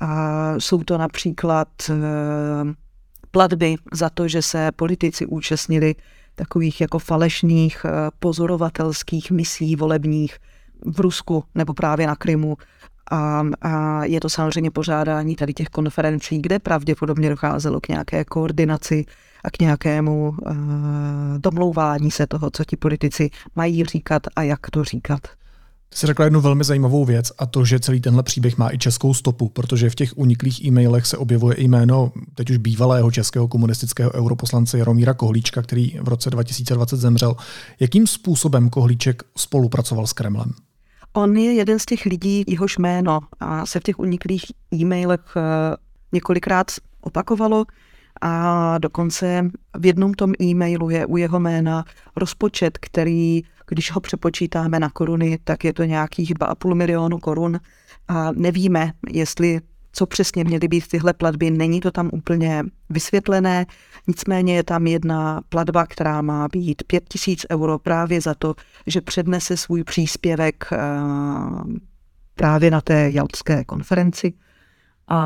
A 0.00 0.54
jsou 0.58 0.84
to 0.84 0.98
například 0.98 1.68
eh, 1.90 1.94
platby 3.30 3.76
za 3.92 4.10
to, 4.10 4.28
že 4.28 4.42
se 4.42 4.72
politici 4.76 5.26
účastnili 5.26 5.94
takových 6.34 6.80
jako 6.80 6.98
falešných 6.98 7.84
eh, 7.84 7.90
pozorovatelských 8.18 9.30
misí 9.30 9.76
volebních 9.76 10.38
v 10.84 11.00
Rusku 11.00 11.44
nebo 11.54 11.74
právě 11.74 12.06
na 12.06 12.16
Krymu. 12.16 12.56
A, 13.10 13.42
a 13.62 14.04
je 14.04 14.20
to 14.20 14.28
samozřejmě 14.28 14.70
pořádání 14.70 15.36
tady 15.36 15.54
těch 15.54 15.68
konferencí, 15.68 16.42
kde 16.42 16.58
pravděpodobně 16.58 17.28
docházelo 17.28 17.80
k 17.80 17.88
nějaké 17.88 18.24
koordinaci 18.24 19.04
a 19.44 19.50
k 19.50 19.58
nějakému 19.58 20.28
uh, 20.28 20.54
domlouvání 21.38 22.10
se 22.10 22.26
toho, 22.26 22.50
co 22.50 22.64
ti 22.64 22.76
politici 22.76 23.30
mají 23.56 23.84
říkat 23.84 24.22
a 24.36 24.42
jak 24.42 24.70
to 24.70 24.84
říkat. 24.84 25.20
Ty 25.88 25.98
jsi 25.98 26.06
řekla 26.06 26.24
jednu 26.24 26.40
velmi 26.40 26.64
zajímavou 26.64 27.04
věc 27.04 27.32
a 27.38 27.46
to, 27.46 27.64
že 27.64 27.80
celý 27.80 28.00
tenhle 28.00 28.22
příběh 28.22 28.58
má 28.58 28.72
i 28.72 28.78
českou 28.78 29.14
stopu, 29.14 29.48
protože 29.48 29.90
v 29.90 29.94
těch 29.94 30.18
uniklých 30.18 30.64
e-mailech 30.64 31.06
se 31.06 31.16
objevuje 31.16 31.56
jméno 31.58 32.12
teď 32.34 32.50
už 32.50 32.56
bývalého 32.56 33.10
českého 33.10 33.48
komunistického 33.48 34.12
europoslance 34.12 34.78
Jaromíra 34.78 35.14
Kohlíčka, 35.14 35.62
který 35.62 35.98
v 36.02 36.08
roce 36.08 36.30
2020 36.30 36.96
zemřel. 36.96 37.36
Jakým 37.80 38.06
způsobem 38.06 38.70
Kohlíček 38.70 39.22
spolupracoval 39.36 40.06
s 40.06 40.12
Kremlem? 40.12 40.52
On 41.16 41.36
je 41.36 41.52
jeden 41.52 41.78
z 41.78 41.86
těch 41.86 42.04
lidí, 42.04 42.44
jehož 42.46 42.78
jméno 42.78 43.20
a 43.40 43.66
se 43.66 43.80
v 43.80 43.82
těch 43.82 43.98
uniklých 43.98 44.44
e-mailech 44.74 45.36
eh, 45.36 45.76
několikrát 46.12 46.66
opakovalo 47.00 47.64
a 48.20 48.78
dokonce 48.78 49.50
v 49.78 49.86
jednom 49.86 50.14
tom 50.14 50.32
e-mailu 50.42 50.90
je 50.90 51.06
u 51.06 51.16
jeho 51.16 51.40
jména 51.40 51.84
rozpočet, 52.16 52.78
který 52.78 53.42
když 53.68 53.92
ho 53.92 54.00
přepočítáme 54.00 54.80
na 54.80 54.90
koruny, 54.90 55.38
tak 55.44 55.64
je 55.64 55.72
to 55.72 55.84
nějakých 55.84 56.34
2,5 56.34 56.74
milionu 56.74 57.18
korun 57.18 57.60
a 58.08 58.32
nevíme, 58.32 58.92
jestli 59.10 59.60
co 59.96 60.06
přesně 60.06 60.44
měly 60.44 60.68
být 60.68 60.88
tyhle 60.88 61.12
platby, 61.12 61.50
není 61.50 61.80
to 61.80 61.90
tam 61.90 62.10
úplně 62.12 62.64
vysvětlené, 62.90 63.66
nicméně 64.06 64.56
je 64.56 64.62
tam 64.62 64.86
jedna 64.86 65.40
platba, 65.48 65.86
která 65.86 66.22
má 66.22 66.48
být 66.48 66.82
5000 66.86 67.46
euro 67.50 67.78
právě 67.78 68.20
za 68.20 68.34
to, 68.34 68.54
že 68.86 69.00
přednese 69.00 69.56
svůj 69.56 69.84
příspěvek 69.84 70.68
eh, 70.72 70.78
právě 72.34 72.70
na 72.70 72.80
té 72.80 73.10
jaltské 73.10 73.64
konferenci. 73.64 74.32
A, 75.08 75.16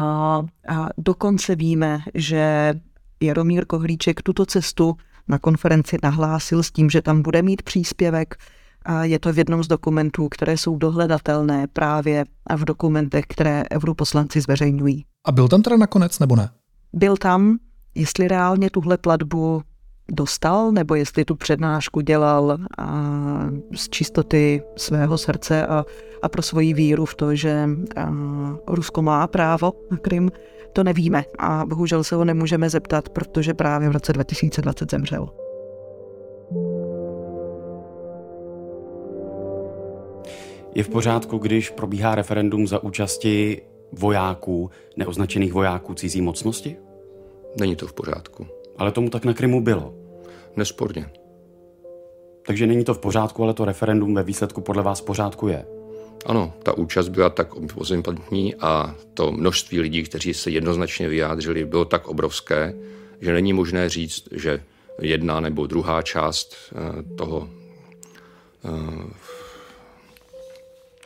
a 0.69 0.89
dokonce 0.99 1.57
víme, 1.57 2.01
že 2.15 2.75
Jaromír 3.21 3.67
Kohlíček 3.67 4.23
tuto 4.23 4.47
cestu 4.47 4.97
na 5.29 5.39
konferenci 5.39 5.97
nahlásil 6.03 6.63
s 6.63 6.71
tím, 6.71 6.91
že 6.91 7.03
tam 7.03 7.23
bude 7.23 7.43
mít 7.43 7.63
příspěvek. 7.63 8.37
A 8.85 9.05
je 9.05 9.19
to 9.19 9.33
v 9.33 9.39
jednom 9.39 9.65
z 9.65 9.69
dokumentů, 9.69 10.29
které 10.29 10.57
jsou 10.57 10.77
dohledatelné 10.77 11.67
právě 11.73 12.25
v 12.57 12.65
dokumentech, 12.65 13.25
které 13.29 13.65
europoslanci 13.73 14.41
zveřejňují. 14.41 15.05
A 15.27 15.33
byl 15.33 15.49
tam 15.49 15.63
teda 15.63 15.77
nakonec 15.77 16.19
nebo 16.19 16.37
ne? 16.37 16.51
Byl 16.93 17.17
tam, 17.17 17.59
jestli 17.95 18.29
reálně 18.29 18.71
tuhle 18.71 18.99
platbu 18.99 19.63
dostal, 20.11 20.73
nebo 20.73 20.95
jestli 20.95 21.25
tu 21.25 21.35
přednášku 21.35 22.01
dělal 22.01 22.59
a 22.79 23.11
z 23.77 23.89
čistoty 23.89 24.63
svého 24.77 25.19
srdce 25.19 25.67
a, 25.67 25.85
a 26.23 26.29
pro 26.29 26.43
svoji 26.43 26.75
víru 26.75 27.05
v 27.05 27.15
to, 27.15 27.35
že 27.35 27.69
a, 27.97 28.13
Rusko 28.69 29.03
má 29.03 29.27
právo 29.27 29.73
na 29.91 29.97
Krym, 29.97 30.31
to 30.73 30.85
nevíme 30.85 31.25
a 31.39 31.67
bohužel 31.67 32.05
se 32.05 32.15
ho 32.15 32.25
nemůžeme 32.25 32.71
zeptat, 32.71 33.09
protože 33.09 33.55
právě 33.55 33.89
v 33.89 33.93
roce 33.93 34.13
2020 34.13 34.91
zemřel. 34.91 35.29
Je 40.75 40.83
v 40.83 40.89
pořádku, 40.89 41.39
když 41.39 41.71
probíhá 41.71 42.15
referendum 42.15 42.67
za 42.67 42.83
účasti 42.83 43.63
vojáků, 43.93 44.71
neoznačených 44.97 45.53
vojáků 45.53 45.95
cizí 45.95 46.21
mocnosti? 46.21 46.77
Není 47.61 47.77
to 47.77 47.87
v 47.87 47.93
pořádku. 47.93 48.47
Ale 48.79 48.93
tomu 48.93 49.11
tak 49.11 49.25
na 49.25 49.35
Krymu 49.35 49.61
bylo. 49.61 49.95
Nesporně. 50.57 51.11
Takže 52.47 52.67
není 52.67 52.85
to 52.85 52.95
v 52.95 52.99
pořádku, 52.99 53.43
ale 53.43 53.55
to 53.55 53.65
referendum 53.65 54.15
ve 54.15 54.23
výsledku 54.23 54.61
podle 54.61 54.83
vás 54.83 55.01
v 55.01 55.05
pořádku 55.05 55.49
je. 55.49 55.67
Ano, 56.27 56.53
ta 56.63 56.79
účast 56.79 57.09
byla 57.09 57.31
tak 57.31 57.49
pozitivní 57.75 58.55
a 58.55 58.95
to 59.15 59.33
množství 59.33 59.81
lidí, 59.81 60.03
kteří 60.03 60.35
se 60.35 60.51
jednoznačně 60.51 61.09
vyjádřili, 61.09 61.65
bylo 61.65 61.85
tak 61.85 62.09
obrovské, 62.09 62.75
že 63.21 63.33
není 63.33 63.53
možné 63.53 63.89
říct, 63.89 64.29
že 64.33 64.63
jedna 65.01 65.41
nebo 65.41 65.67
druhá 65.67 66.03
část 66.03 66.57
eh, 66.73 67.03
toho 67.17 67.49
eh, 68.65 69.30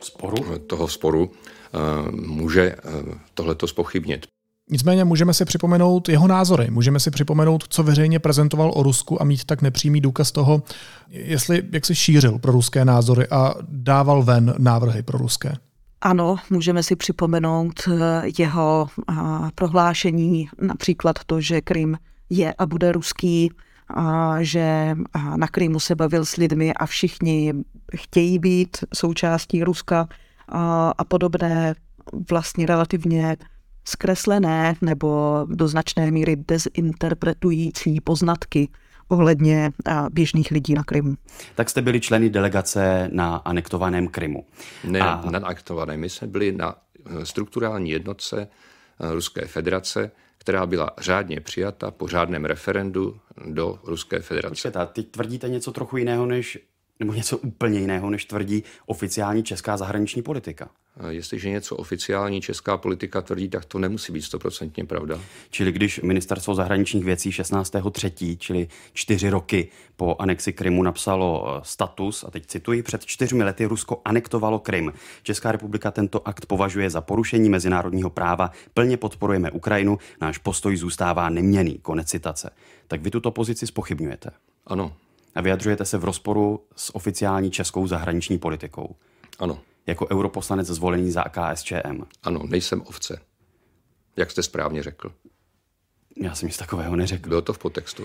sporu, 0.05 0.59
toho 0.67 0.87
sporu 0.87 1.31
eh, 1.31 2.11
může 2.11 2.75
tohleto 3.33 3.67
spochybnit. 3.67 4.27
Nicméně 4.69 5.05
můžeme 5.05 5.33
si 5.33 5.45
připomenout 5.45 6.09
jeho 6.09 6.27
názory, 6.27 6.71
můžeme 6.71 6.99
si 6.99 7.11
připomenout, 7.11 7.63
co 7.69 7.83
veřejně 7.83 8.19
prezentoval 8.19 8.71
o 8.75 8.83
Rusku 8.83 9.21
a 9.21 9.25
mít 9.25 9.45
tak 9.45 9.61
nepřímý 9.61 10.01
důkaz 10.01 10.31
toho, 10.31 10.63
jestli 11.09 11.63
jak 11.71 11.85
si 11.85 11.95
šířil 11.95 12.39
pro 12.39 12.51
ruské 12.51 12.85
názory 12.85 13.27
a 13.27 13.53
dával 13.67 14.23
ven 14.23 14.53
návrhy 14.57 15.03
pro 15.03 15.17
ruské. 15.17 15.53
Ano, 16.01 16.35
můžeme 16.49 16.83
si 16.83 16.95
připomenout 16.95 17.73
eh, 17.87 18.23
jeho 18.37 18.87
prohlášení, 19.55 20.49
například 20.61 21.19
to, 21.25 21.41
že 21.41 21.61
Krym 21.61 21.97
je 22.29 22.53
a 22.53 22.65
bude 22.65 22.91
ruský, 22.91 23.51
že 24.39 24.95
na 25.35 25.47
Krymu 25.47 25.79
se 25.79 25.95
bavil 25.95 26.25
s 26.25 26.35
lidmi 26.35 26.73
a 26.73 26.85
všichni 26.85 27.53
chtějí 27.95 28.39
být 28.39 28.77
součástí 28.93 29.63
Ruska 29.63 30.07
a, 30.47 30.93
a 30.97 31.03
podobné 31.03 31.75
vlastně 32.29 32.65
relativně 32.65 33.37
zkreslené 33.85 34.75
nebo 34.81 35.39
do 35.49 35.67
značné 35.67 36.11
míry 36.11 36.35
dezinterpretující 36.35 38.01
poznatky 38.01 38.69
ohledně 39.07 39.71
běžných 40.11 40.51
lidí 40.51 40.73
na 40.73 40.83
Krymu. 40.83 41.15
Tak 41.55 41.69
jste 41.69 41.81
byli 41.81 41.99
členy 41.99 42.29
delegace 42.29 43.09
na 43.11 43.35
anektovaném 43.35 44.07
Krymu. 44.07 44.45
Ne, 44.83 44.99
a... 44.99 45.29
na 45.31 45.39
anektovaném. 45.39 45.99
My 45.99 46.09
jsme 46.09 46.27
byli 46.27 46.51
na 46.51 46.75
eh, 47.05 47.25
strukturální 47.25 47.89
jednotce 47.89 48.47
eh, 48.99 49.13
Ruské 49.13 49.45
federace, 49.45 50.11
která 50.45 50.65
byla 50.65 50.89
řádně 50.97 51.41
přijata 51.41 51.91
po 51.91 52.07
řádném 52.07 52.45
referendu 52.45 53.19
do 53.45 53.79
Ruské 53.83 54.19
federace. 54.19 54.49
Počkejte, 54.49 55.03
tvrdíte 55.11 55.49
něco 55.49 55.71
trochu 55.71 55.97
jiného, 55.97 56.25
než, 56.25 56.59
nebo 56.99 57.13
něco 57.13 57.37
úplně 57.37 57.79
jiného, 57.79 58.09
než 58.09 58.25
tvrdí 58.25 58.63
oficiální 58.85 59.43
česká 59.43 59.77
zahraniční 59.77 60.21
politika. 60.21 60.69
Jestliže 61.09 61.49
něco 61.49 61.75
oficiální 61.75 62.41
česká 62.41 62.77
politika 62.77 63.21
tvrdí, 63.21 63.49
tak 63.49 63.65
to 63.65 63.79
nemusí 63.79 64.13
být 64.13 64.21
stoprocentně 64.21 64.85
pravda. 64.85 65.19
Čili 65.49 65.71
když 65.71 66.01
ministerstvo 66.01 66.55
zahraničních 66.55 67.05
věcí 67.05 67.29
16.3., 67.29 68.37
čili 68.37 68.67
čtyři 68.93 69.29
roky 69.29 69.69
po 69.95 70.15
anexi 70.19 70.53
Krymu 70.53 70.83
napsalo 70.83 71.47
eh, 71.47 71.59
status, 71.63 72.23
a 72.23 72.31
teď 72.31 72.45
cituji, 72.45 72.83
před 72.83 73.05
čtyřmi 73.05 73.43
lety 73.43 73.65
Rusko 73.65 74.01
anektovalo 74.05 74.59
Krym. 74.59 74.93
Česká 75.23 75.51
republika 75.51 75.91
tento 75.91 76.27
akt 76.27 76.45
považuje 76.45 76.89
za 76.89 77.01
porušení 77.01 77.49
mezinárodního 77.49 78.09
práva, 78.09 78.51
plně 78.73 78.97
podporujeme 78.97 79.51
Ukrajinu, 79.51 79.97
náš 80.21 80.37
postoj 80.37 80.77
zůstává 80.77 81.29
neměný. 81.29 81.79
Konec 81.81 82.07
citace. 82.07 82.49
Tak 82.87 83.01
vy 83.01 83.11
tuto 83.11 83.31
pozici 83.31 83.67
spochybňujete. 83.67 84.31
Ano. 84.67 84.95
A 85.35 85.41
vyjadřujete 85.41 85.85
se 85.85 85.97
v 85.97 86.03
rozporu 86.03 86.59
s 86.75 86.95
oficiální 86.95 87.51
českou 87.51 87.87
zahraniční 87.87 88.37
politikou. 88.37 88.95
Ano 89.39 89.59
jako 89.87 90.07
europoslanec 90.11 90.67
zvolený 90.67 91.11
za 91.11 91.23
KSČM. 91.23 92.01
Ano, 92.23 92.41
nejsem 92.47 92.81
ovce. 92.81 93.19
Jak 94.17 94.31
jste 94.31 94.43
správně 94.43 94.83
řekl. 94.83 95.11
Já 96.17 96.35
jsem 96.35 96.47
nic 96.47 96.57
takového 96.57 96.95
neřekl. 96.95 97.29
Bylo 97.29 97.41
to 97.41 97.53
v 97.53 97.57
podtextu. 97.57 98.03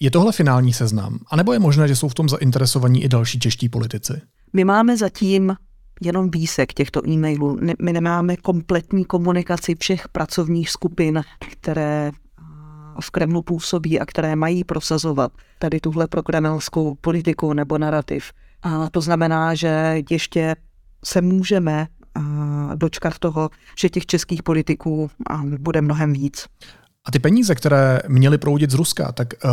Je 0.00 0.10
tohle 0.10 0.32
finální 0.32 0.72
seznam? 0.72 1.18
A 1.30 1.36
nebo 1.36 1.52
je 1.52 1.58
možné, 1.58 1.88
že 1.88 1.96
jsou 1.96 2.08
v 2.08 2.14
tom 2.14 2.28
zainteresovaní 2.28 3.04
i 3.04 3.08
další 3.08 3.38
čeští 3.38 3.68
politici? 3.68 4.12
My 4.52 4.64
máme 4.64 4.96
zatím 4.96 5.54
jenom 6.00 6.30
výsek 6.30 6.72
těchto 6.72 7.08
e-mailů. 7.08 7.58
My 7.82 7.92
nemáme 7.92 8.36
kompletní 8.36 9.04
komunikaci 9.04 9.74
všech 9.80 10.08
pracovních 10.08 10.70
skupin, 10.70 11.22
které 11.52 12.10
v 13.00 13.10
Kremlu 13.10 13.42
působí 13.42 14.00
a 14.00 14.06
které 14.06 14.36
mají 14.36 14.64
prosazovat 14.64 15.32
tady 15.58 15.80
tuhle 15.80 16.06
prokremelskou 16.08 16.94
politiku 16.94 17.52
nebo 17.52 17.78
narrativ. 17.78 18.24
A 18.62 18.90
to 18.90 19.00
znamená, 19.00 19.54
že 19.54 20.02
ještě 20.10 20.56
se 21.04 21.20
můžeme 21.20 21.86
dočkat 22.74 23.18
toho, 23.18 23.50
že 23.78 23.88
těch 23.88 24.06
českých 24.06 24.42
politiků 24.42 25.10
bude 25.58 25.80
mnohem 25.80 26.12
víc. 26.12 26.46
A 27.04 27.10
ty 27.10 27.18
peníze, 27.18 27.54
které 27.54 28.00
měly 28.08 28.38
proudit 28.38 28.70
z 28.70 28.74
Ruska, 28.74 29.12
tak 29.12 29.28
uh, 29.44 29.50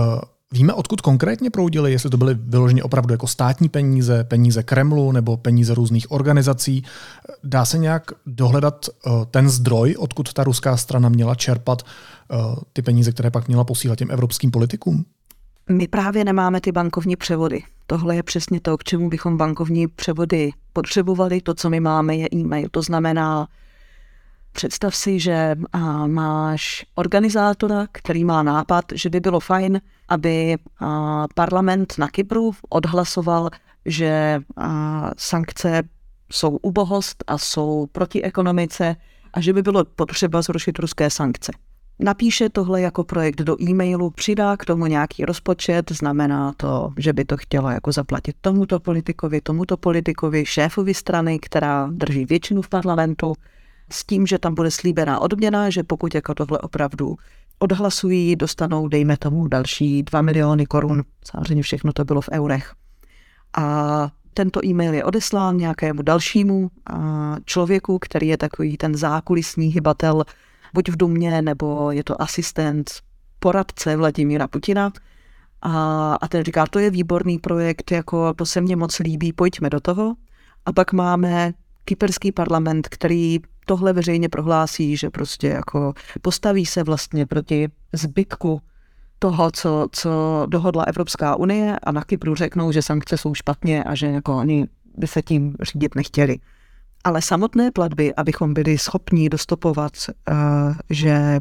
víme, 0.51 0.73
odkud 0.73 1.01
konkrétně 1.01 1.49
proudily, 1.49 1.91
jestli 1.91 2.09
to 2.09 2.17
byly 2.17 2.33
vyloženě 2.33 2.83
opravdu 2.83 3.13
jako 3.13 3.27
státní 3.27 3.69
peníze, 3.69 4.23
peníze 4.23 4.63
Kremlu 4.63 5.11
nebo 5.11 5.37
peníze 5.37 5.73
různých 5.73 6.11
organizací. 6.11 6.83
Dá 7.43 7.65
se 7.65 7.77
nějak 7.77 8.11
dohledat 8.25 8.85
uh, 9.05 9.25
ten 9.25 9.49
zdroj, 9.49 9.95
odkud 9.99 10.33
ta 10.33 10.43
ruská 10.43 10.77
strana 10.77 11.09
měla 11.09 11.35
čerpat 11.35 11.81
ty 12.73 12.81
peníze, 12.81 13.11
které 13.11 13.31
pak 13.31 13.47
měla 13.47 13.63
posílat 13.63 13.99
těm 13.99 14.11
evropským 14.11 14.51
politikům? 14.51 15.05
My 15.69 15.87
právě 15.87 16.25
nemáme 16.25 16.61
ty 16.61 16.71
bankovní 16.71 17.15
převody. 17.15 17.63
Tohle 17.87 18.15
je 18.15 18.23
přesně 18.23 18.59
to, 18.61 18.77
k 18.77 18.83
čemu 18.83 19.09
bychom 19.09 19.37
bankovní 19.37 19.87
převody 19.87 20.51
potřebovali. 20.73 21.41
To, 21.41 21.53
co 21.53 21.69
my 21.69 21.79
máme, 21.79 22.15
je 22.15 22.27
e-mail. 22.33 22.67
To 22.71 22.81
znamená, 22.81 23.47
představ 24.51 24.95
si, 24.95 25.19
že 25.19 25.55
máš 26.07 26.85
organizátora, 26.95 27.87
který 27.91 28.23
má 28.23 28.43
nápad, 28.43 28.85
že 28.93 29.09
by 29.09 29.19
bylo 29.19 29.39
fajn, 29.39 29.81
aby 30.09 30.57
parlament 31.35 31.93
na 31.97 32.07
Kypru 32.07 32.51
odhlasoval, 32.69 33.49
že 33.85 34.39
sankce 35.17 35.83
jsou 36.31 36.57
ubohost 36.61 37.23
a 37.27 37.37
jsou 37.37 37.87
proti 37.91 38.23
ekonomice 38.23 38.95
a 39.33 39.41
že 39.41 39.53
by 39.53 39.61
bylo 39.61 39.85
potřeba 39.85 40.41
zrušit 40.41 40.79
ruské 40.79 41.09
sankce 41.09 41.51
napíše 42.03 42.49
tohle 42.49 42.81
jako 42.81 43.03
projekt 43.03 43.41
do 43.41 43.61
e-mailu, 43.61 44.09
přidá 44.09 44.57
k 44.57 44.65
tomu 44.65 44.85
nějaký 44.85 45.25
rozpočet, 45.25 45.91
znamená 45.91 46.53
to, 46.57 46.93
že 46.97 47.13
by 47.13 47.25
to 47.25 47.37
chtělo 47.37 47.69
jako 47.69 47.91
zaplatit 47.91 48.35
tomuto 48.41 48.79
politikovi, 48.79 49.41
tomuto 49.41 49.77
politikovi, 49.77 50.45
šéfovi 50.45 50.93
strany, 50.93 51.39
která 51.39 51.87
drží 51.91 52.25
většinu 52.25 52.61
v 52.61 52.69
parlamentu, 52.69 53.33
s 53.91 54.05
tím, 54.05 54.27
že 54.27 54.39
tam 54.39 54.55
bude 54.55 54.71
slíbená 54.71 55.19
odměna, 55.19 55.69
že 55.69 55.83
pokud 55.83 56.15
jako 56.15 56.33
tohle 56.33 56.59
opravdu 56.59 57.15
odhlasují, 57.59 58.35
dostanou, 58.35 58.87
dejme 58.87 59.17
tomu, 59.17 59.47
další 59.47 60.03
2 60.03 60.21
miliony 60.21 60.65
korun. 60.65 61.03
Samozřejmě 61.25 61.63
všechno 61.63 61.93
to 61.93 62.05
bylo 62.05 62.21
v 62.21 62.29
eurech. 62.31 62.73
A 63.57 64.07
tento 64.33 64.65
e-mail 64.65 64.93
je 64.93 65.03
odeslán 65.03 65.57
nějakému 65.57 66.01
dalšímu 66.01 66.71
člověku, 67.45 67.99
který 67.99 68.27
je 68.27 68.37
takový 68.37 68.77
ten 68.77 68.95
zákulisní 68.95 69.67
hybatel 69.67 70.23
buď 70.73 70.89
v 70.89 70.97
Dumě, 70.97 71.41
nebo 71.41 71.91
je 71.91 72.03
to 72.03 72.21
asistent, 72.21 72.91
poradce 73.39 73.95
Vladimíra 73.95 74.47
Putina. 74.47 74.91
A, 75.61 76.13
a 76.21 76.27
ten 76.27 76.43
říká, 76.43 76.65
to 76.65 76.79
je 76.79 76.89
výborný 76.89 77.39
projekt, 77.39 77.91
jako 77.91 78.33
to 78.33 78.45
se 78.45 78.61
mně 78.61 78.75
moc 78.75 78.99
líbí, 78.99 79.33
pojďme 79.33 79.69
do 79.69 79.79
toho. 79.79 80.15
A 80.65 80.73
pak 80.73 80.93
máme 80.93 81.53
kyperský 81.85 82.31
parlament, 82.31 82.87
který 82.87 83.39
tohle 83.65 83.93
veřejně 83.93 84.29
prohlásí, 84.29 84.97
že 84.97 85.09
prostě 85.09 85.47
jako 85.47 85.93
postaví 86.21 86.65
se 86.65 86.83
vlastně 86.83 87.25
proti 87.25 87.69
zbytku 87.93 88.61
toho, 89.19 89.51
co, 89.51 89.87
co 89.91 90.11
dohodla 90.49 90.83
Evropská 90.83 91.35
unie 91.35 91.79
a 91.83 91.91
na 91.91 92.03
Kypru 92.03 92.35
řeknou, 92.35 92.71
že 92.71 92.81
sankce 92.81 93.17
jsou 93.17 93.33
špatně 93.33 93.83
a 93.83 93.95
že 93.95 94.07
jako 94.07 94.37
oni 94.37 94.67
by 94.97 95.07
se 95.07 95.21
tím 95.21 95.55
řídit 95.61 95.95
nechtěli. 95.95 96.37
Ale 97.03 97.21
samotné 97.21 97.71
platby, 97.71 98.15
abychom 98.15 98.53
byli 98.53 98.77
schopni 98.77 99.29
dostopovat, 99.29 99.91
uh, 99.97 100.35
že 100.89 101.39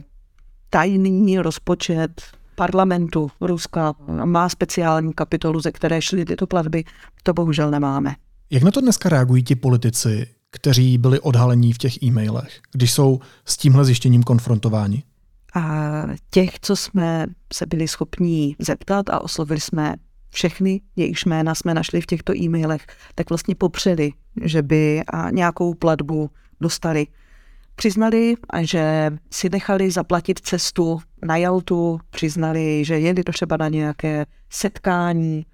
tajný 0.70 1.38
rozpočet 1.38 2.22
parlamentu 2.54 3.30
Ruska 3.40 3.94
má 4.24 4.48
speciální 4.48 5.12
kapitolu, 5.12 5.60
ze 5.60 5.72
které 5.72 6.02
šly 6.02 6.24
tyto 6.24 6.46
platby, 6.46 6.84
to 7.22 7.32
bohužel 7.32 7.70
nemáme. 7.70 8.14
Jak 8.50 8.62
na 8.62 8.70
to 8.70 8.80
dneska 8.80 9.08
reagují 9.08 9.42
ti 9.42 9.54
politici, 9.54 10.26
kteří 10.50 10.98
byli 10.98 11.20
odhalení 11.20 11.72
v 11.72 11.78
těch 11.78 12.02
e-mailech, 12.02 12.60
když 12.72 12.92
jsou 12.92 13.20
s 13.44 13.56
tímhle 13.56 13.84
zjištěním 13.84 14.22
konfrontováni? 14.22 15.02
A 15.54 16.02
těch, 16.30 16.60
co 16.60 16.76
jsme 16.76 17.26
se 17.52 17.66
byli 17.66 17.88
schopni 17.88 18.56
zeptat 18.58 19.10
a 19.10 19.20
oslovili 19.20 19.60
jsme 19.60 19.94
všechny, 20.30 20.80
jejichž 20.96 21.24
jména 21.24 21.54
jsme 21.54 21.74
našli 21.74 22.00
v 22.00 22.06
těchto 22.06 22.36
e-mailech, 22.36 22.86
tak 23.14 23.30
vlastně 23.30 23.54
popřeli, 23.54 24.12
že 24.44 24.62
by 24.62 25.02
nějakou 25.30 25.74
platbu 25.74 26.30
dostali. 26.60 27.06
Přiznali, 27.74 28.34
že 28.60 29.10
si 29.30 29.48
nechali 29.48 29.90
zaplatit 29.90 30.38
cestu 30.38 31.00
na 31.24 31.36
Jaltu, 31.36 32.00
přiznali, 32.10 32.84
že 32.84 32.98
jeli 32.98 33.24
třeba 33.24 33.56
na 33.56 33.68
nějaké 33.68 34.26
setkání 34.50 35.46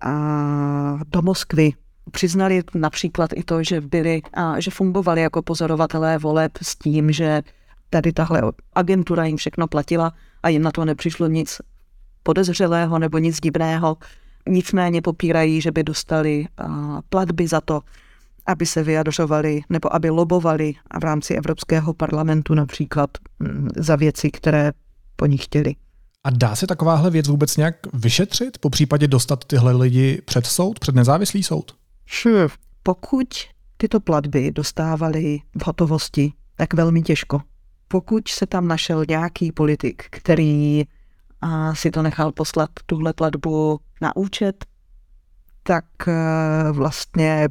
a 0.00 0.98
do 1.06 1.22
Moskvy. 1.22 1.72
Přiznali 2.10 2.62
například 2.74 3.30
i 3.34 3.42
to, 3.42 3.62
že 3.62 3.80
byli 3.80 4.22
a 4.34 4.60
že 4.60 4.70
fungovali 4.70 5.20
jako 5.20 5.42
pozorovatelé 5.42 6.18
voleb 6.18 6.52
s 6.62 6.76
tím, 6.76 7.12
že 7.12 7.42
tady 7.90 8.12
tahle 8.12 8.42
agentura 8.72 9.24
jim 9.24 9.36
všechno 9.36 9.66
platila 9.66 10.12
a 10.42 10.48
jim 10.48 10.62
na 10.62 10.70
to 10.70 10.84
nepřišlo 10.84 11.26
nic 11.26 11.60
podezřelého 12.22 12.98
nebo 12.98 13.18
nic 13.18 13.40
divného. 13.40 13.96
Nicméně 14.48 15.02
popírají, 15.02 15.60
že 15.60 15.72
by 15.72 15.82
dostali 15.82 16.46
platby 17.08 17.48
za 17.48 17.60
to, 17.60 17.80
aby 18.46 18.66
se 18.66 18.82
vyjadřovali 18.82 19.60
nebo 19.68 19.94
aby 19.94 20.10
lobovali 20.10 20.74
v 21.00 21.04
rámci 21.04 21.34
Evropského 21.34 21.94
parlamentu 21.94 22.54
například 22.54 23.10
mm, 23.38 23.68
za 23.76 23.96
věci, 23.96 24.30
které 24.30 24.72
po 25.16 25.26
nich 25.26 25.44
chtěli. 25.44 25.74
A 26.24 26.30
dá 26.30 26.56
se 26.56 26.66
takováhle 26.66 27.10
věc 27.10 27.28
vůbec 27.28 27.56
nějak 27.56 27.74
vyšetřit, 27.94 28.58
po 28.58 28.70
případě 28.70 29.08
dostat 29.08 29.44
tyhle 29.44 29.72
lidi 29.72 30.22
před 30.24 30.46
soud, 30.46 30.78
před 30.78 30.94
nezávislý 30.94 31.42
soud? 31.42 31.76
Hm, 32.24 32.48
pokud 32.82 33.28
tyto 33.76 34.00
platby 34.00 34.52
dostávali 34.52 35.38
v 35.58 35.66
hotovosti, 35.66 36.32
tak 36.56 36.74
velmi 36.74 37.02
těžko. 37.02 37.40
Pokud 37.88 38.28
se 38.28 38.46
tam 38.46 38.68
našel 38.68 39.04
nějaký 39.08 39.52
politik, 39.52 40.04
který 40.10 40.84
a 41.40 41.74
si 41.74 41.90
to 41.90 42.02
nechal 42.02 42.32
poslat 42.32 42.70
tuhle 42.86 43.12
platbu 43.12 43.80
na 44.00 44.16
účet, 44.16 44.64
tak 45.62 45.84
eh, 46.08 46.72
vlastně 46.72 47.48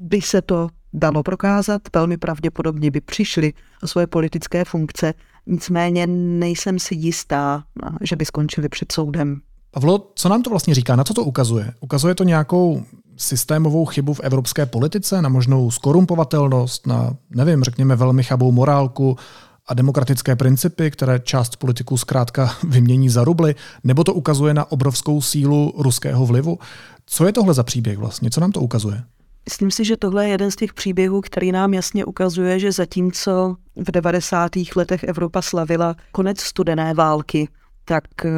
by 0.00 0.20
se 0.20 0.42
to 0.42 0.68
dalo 0.92 1.22
prokázat, 1.22 1.82
velmi 1.94 2.16
pravděpodobně 2.16 2.90
by 2.90 3.00
přišli 3.00 3.52
o 3.82 3.86
svoje 3.86 4.06
politické 4.06 4.64
funkce, 4.64 5.14
nicméně 5.46 6.06
nejsem 6.06 6.78
si 6.78 6.94
jistá, 6.94 7.64
že 8.00 8.16
by 8.16 8.24
skončili 8.24 8.68
před 8.68 8.92
soudem. 8.92 9.40
Pavlo, 9.70 10.12
co 10.14 10.28
nám 10.28 10.42
to 10.42 10.50
vlastně 10.50 10.74
říká? 10.74 10.96
Na 10.96 11.04
co 11.04 11.14
to 11.14 11.24
ukazuje? 11.24 11.72
Ukazuje 11.80 12.14
to 12.14 12.24
nějakou 12.24 12.82
systémovou 13.16 13.84
chybu 13.84 14.14
v 14.14 14.20
evropské 14.20 14.66
politice, 14.66 15.22
na 15.22 15.28
možnou 15.28 15.70
skorumpovatelnost, 15.70 16.86
na, 16.86 17.16
nevím, 17.30 17.64
řekněme 17.64 17.96
velmi 17.96 18.22
chabou 18.22 18.52
morálku, 18.52 19.16
a 19.68 19.74
demokratické 19.74 20.36
principy, 20.36 20.90
které 20.90 21.18
část 21.18 21.56
politiků 21.56 21.96
zkrátka 21.96 22.56
vymění 22.68 23.08
za 23.08 23.24
rubly, 23.24 23.54
nebo 23.84 24.04
to 24.04 24.14
ukazuje 24.14 24.54
na 24.54 24.72
obrovskou 24.72 25.22
sílu 25.22 25.74
ruského 25.78 26.26
vlivu? 26.26 26.58
Co 27.06 27.26
je 27.26 27.32
tohle 27.32 27.54
za 27.54 27.62
příběh 27.62 27.98
vlastně? 27.98 28.30
Co 28.30 28.40
nám 28.40 28.52
to 28.52 28.60
ukazuje? 28.60 29.02
Myslím 29.44 29.70
si, 29.70 29.84
že 29.84 29.96
tohle 29.96 30.24
je 30.24 30.30
jeden 30.30 30.50
z 30.50 30.56
těch 30.56 30.74
příběhů, 30.74 31.20
který 31.20 31.52
nám 31.52 31.74
jasně 31.74 32.04
ukazuje, 32.04 32.58
že 32.58 32.72
zatímco 32.72 33.56
v 33.76 33.90
90. 33.90 34.50
letech 34.76 35.04
Evropa 35.04 35.42
slavila 35.42 35.96
konec 36.12 36.40
studené 36.40 36.94
války, 36.94 37.48
tak 37.84 38.04
eh, 38.24 38.30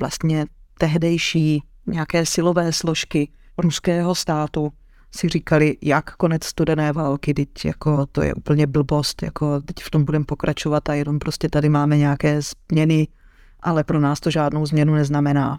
vlastně 0.00 0.46
tehdejší 0.78 1.62
nějaké 1.86 2.26
silové 2.26 2.72
složky 2.72 3.28
ruského 3.58 4.14
státu 4.14 4.72
si 5.16 5.28
říkali, 5.28 5.76
jak 5.82 6.16
konec 6.16 6.44
studené 6.44 6.92
války, 6.92 7.34
teď 7.34 7.48
jako 7.64 8.06
to 8.06 8.22
je 8.22 8.34
úplně 8.34 8.66
blbost, 8.66 9.22
jako 9.22 9.60
teď 9.60 9.76
v 9.84 9.90
tom 9.90 10.04
budeme 10.04 10.24
pokračovat 10.24 10.88
a 10.88 10.94
jenom 10.94 11.18
prostě 11.18 11.48
tady 11.48 11.68
máme 11.68 11.96
nějaké 11.96 12.40
změny, 12.42 13.08
ale 13.60 13.84
pro 13.84 14.00
nás 14.00 14.20
to 14.20 14.30
žádnou 14.30 14.66
změnu 14.66 14.94
neznamená. 14.94 15.58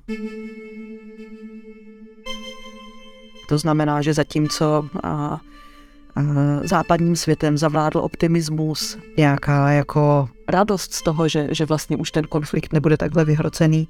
To 3.49 3.57
znamená, 3.57 4.01
že 4.01 4.13
zatímco 4.13 4.89
a, 5.03 5.09
a, 5.09 5.39
západním 6.63 7.15
světem 7.15 7.57
zavládl 7.57 7.99
optimismus, 7.99 8.97
nějaká 9.17 9.71
jako 9.71 10.29
radost 10.49 10.93
z 10.93 11.03
toho, 11.03 11.27
že, 11.27 11.47
že 11.51 11.65
vlastně 11.65 11.97
už 11.97 12.11
ten 12.11 12.25
konflikt 12.25 12.73
nebude 12.73 12.97
takhle 12.97 13.25
vyhrocený, 13.25 13.87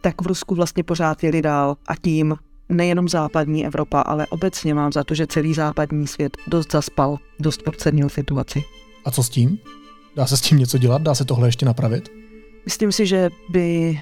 tak 0.00 0.22
v 0.22 0.26
Rusku 0.26 0.54
vlastně 0.54 0.82
pořád 0.82 1.24
jeli 1.24 1.42
dál 1.42 1.76
a 1.88 1.96
tím 1.96 2.36
nejenom 2.70 3.08
západní 3.08 3.66
Evropa, 3.66 4.00
ale 4.00 4.26
obecně 4.26 4.74
mám 4.74 4.92
za 4.92 5.04
to, 5.04 5.14
že 5.14 5.26
celý 5.26 5.54
západní 5.54 6.06
svět 6.06 6.36
dost 6.46 6.72
zaspal, 6.72 7.16
dost 7.40 7.62
podcenil 7.62 8.08
situaci. 8.08 8.64
A 9.04 9.10
co 9.10 9.22
s 9.22 9.28
tím? 9.28 9.58
Dá 10.16 10.26
se 10.26 10.36
s 10.36 10.40
tím 10.40 10.58
něco 10.58 10.78
dělat? 10.78 11.02
Dá 11.02 11.14
se 11.14 11.24
tohle 11.24 11.48
ještě 11.48 11.66
napravit? 11.66 12.08
Myslím 12.64 12.92
si, 12.92 13.06
že 13.06 13.30
by 13.48 13.98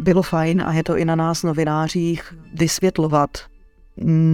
bylo 0.00 0.22
fajn, 0.22 0.62
a 0.66 0.72
je 0.72 0.82
to 0.82 0.96
i 0.96 1.04
na 1.04 1.14
nás 1.14 1.42
novinářích, 1.42 2.34
vysvětlovat 2.54 3.30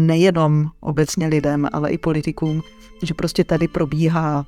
nejenom 0.07 0.67
obecně 0.81 1.27
lidem, 1.27 1.69
ale 1.73 1.91
i 1.91 1.99
politikům, 1.99 2.63
že 3.03 3.15
prostě 3.15 3.45
tady 3.45 3.69
probíhá 3.69 4.47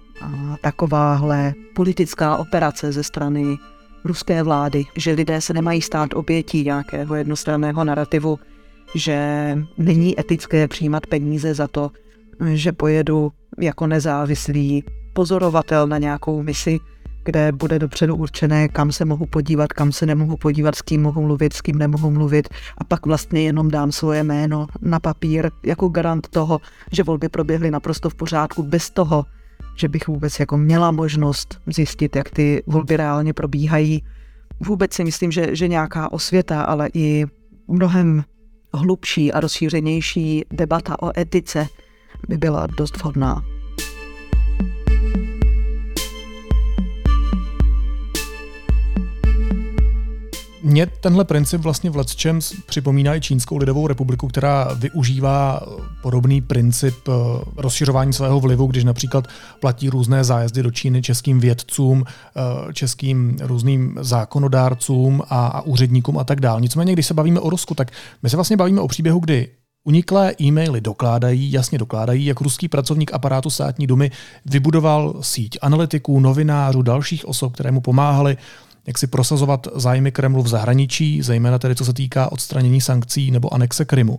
takováhle 0.61 1.55
politická 1.75 2.37
operace 2.37 2.93
ze 2.93 3.03
strany 3.03 3.57
ruské 4.05 4.43
vlády, 4.43 4.85
že 4.97 5.13
lidé 5.13 5.41
se 5.41 5.53
nemají 5.53 5.83
stát 5.83 6.15
obětí 6.15 6.65
nějakého 6.65 7.15
jednostranného 7.15 7.85
narrativu, 7.85 8.39
že 8.95 9.59
není 9.79 10.21
etické 10.21 10.69
přijímat 10.69 11.07
peníze 11.07 11.55
za 11.55 11.69
to, 11.69 11.91
že 12.53 12.73
pojedu 12.73 13.33
jako 13.61 13.87
nezávislý 13.87 14.85
pozorovatel 15.13 15.87
na 15.87 15.99
nějakou 15.99 16.43
misi, 16.43 16.79
kde 17.25 17.53
bude 17.53 17.79
dopředu 17.79 18.17
určené, 18.17 18.69
kam 18.69 18.93
se 18.93 19.05
mohu 19.05 19.27
podívat, 19.27 19.73
kam 19.73 19.93
se 19.93 20.07
nemohu 20.07 20.37
podívat, 20.37 20.75
s 20.75 20.83
kým 20.83 21.03
mohu 21.03 21.23
mluvit, 21.23 21.53
s 21.53 21.61
kým 21.61 21.79
nemohu 21.79 22.11
mluvit 22.11 22.49
a 22.79 22.85
pak 22.85 23.07
vlastně 23.07 23.43
jenom 23.43 23.71
dám 23.71 23.93
svoje 23.93 24.25
jméno 24.25 24.67
na 24.81 25.01
papír 25.01 25.51
jako 25.67 25.89
garant 25.89 26.29
toho, 26.29 26.61
že 26.93 27.03
volby 27.03 27.29
proběhly 27.29 27.71
naprosto 27.71 28.11
v 28.11 28.15
pořádku 28.15 28.63
bez 28.63 28.91
toho, 28.91 29.25
že 29.77 29.89
bych 29.89 30.09
vůbec 30.09 30.41
jako 30.41 30.59
měla 30.59 30.91
možnost 30.91 31.61
zjistit, 31.67 32.17
jak 32.17 32.31
ty 32.31 32.63
volby 32.67 32.97
reálně 32.97 33.33
probíhají. 33.33 34.05
Vůbec 34.61 34.93
si 34.93 35.05
myslím, 35.05 35.33
že, 35.33 35.57
že 35.57 35.69
nějaká 35.69 36.13
osvěta, 36.13 36.63
ale 36.63 36.89
i 36.95 37.25
mnohem 37.69 38.25
hlubší 38.79 39.33
a 39.33 39.41
rozšířenější 39.41 40.45
debata 40.51 41.03
o 41.03 41.19
etice 41.21 41.69
by 42.29 42.39
byla 42.39 42.67
dost 42.67 42.97
vhodná. 42.97 43.52
Mně 50.65 50.87
tenhle 50.87 51.25
princip 51.25 51.61
vlastně 51.61 51.91
v 51.91 51.97
Let's 51.97 52.17
připomíná 52.67 53.17
i 53.17 53.21
Čínskou 53.21 53.57
lidovou 53.57 53.87
republiku, 53.87 54.29
která 54.29 54.69
využívá 54.75 55.61
podobný 56.03 56.41
princip 56.41 56.95
eh, 57.09 57.13
rozšiřování 57.57 58.13
svého 58.13 58.41
vlivu, 58.41 58.67
když 58.67 58.85
například 58.85 59.29
platí 59.61 59.91
různé 59.91 60.25
zájezdy 60.25 60.63
do 60.63 60.71
Číny 60.71 61.03
českým 61.03 61.41
vědcům, 61.41 62.05
eh, 62.07 62.73
českým 62.73 63.37
různým 63.41 63.99
zákonodárcům 64.01 65.23
a, 65.29 65.47
a 65.47 65.61
úředníkům 65.61 66.19
a 66.19 66.25
tak 66.25 66.41
dále. 66.41 66.61
Nicméně, 66.61 66.93
když 66.93 67.07
se 67.07 67.15
bavíme 67.15 67.41
o 67.41 67.51
Rusku, 67.51 67.75
tak 67.75 67.91
my 68.23 68.31
se 68.31 68.37
vlastně 68.37 68.57
bavíme 68.57 68.81
o 68.81 68.89
příběhu, 68.89 69.19
kdy 69.19 69.49
Uniklé 69.85 70.35
e-maily 70.41 70.81
dokládají, 70.81 71.53
jasně 71.53 71.79
dokládají, 71.79 72.25
jak 72.25 72.41
ruský 72.41 72.69
pracovník 72.69 73.15
aparátu 73.15 73.51
státní 73.51 73.87
dumy 73.87 74.11
vybudoval 74.45 75.15
síť 75.21 75.59
analytiků, 75.63 76.21
novinářů, 76.21 76.83
dalších 76.83 77.29
osob, 77.29 77.53
které 77.53 77.71
mu 77.71 77.81
pomáhali 77.81 78.37
jak 78.87 78.99
si 78.99 79.07
prosazovat 79.07 79.67
zájmy 79.75 80.13
Kremlu 80.13 80.43
v 80.43 80.49
zahraničí, 80.49 81.23
zejména 81.23 81.59
tedy 81.59 81.75
co 81.75 81.85
se 81.85 81.93
týká 81.93 82.33
odstranění 82.33 82.81
sankcí 82.81 83.31
nebo 83.31 83.55
anexe 83.55 83.85
Krymu. 83.85 84.19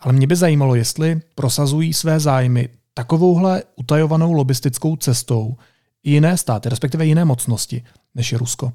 Ale 0.00 0.12
mě 0.12 0.26
by 0.26 0.36
zajímalo, 0.36 0.74
jestli 0.74 1.20
prosazují 1.34 1.92
své 1.92 2.20
zájmy 2.20 2.68
takovouhle 2.94 3.62
utajovanou 3.76 4.32
lobistickou 4.32 4.96
cestou 4.96 5.56
i 6.02 6.10
jiné 6.10 6.36
státy, 6.36 6.68
respektive 6.68 7.06
jiné 7.06 7.24
mocnosti, 7.24 7.84
než 8.14 8.32
je 8.32 8.38
Rusko. 8.38 8.72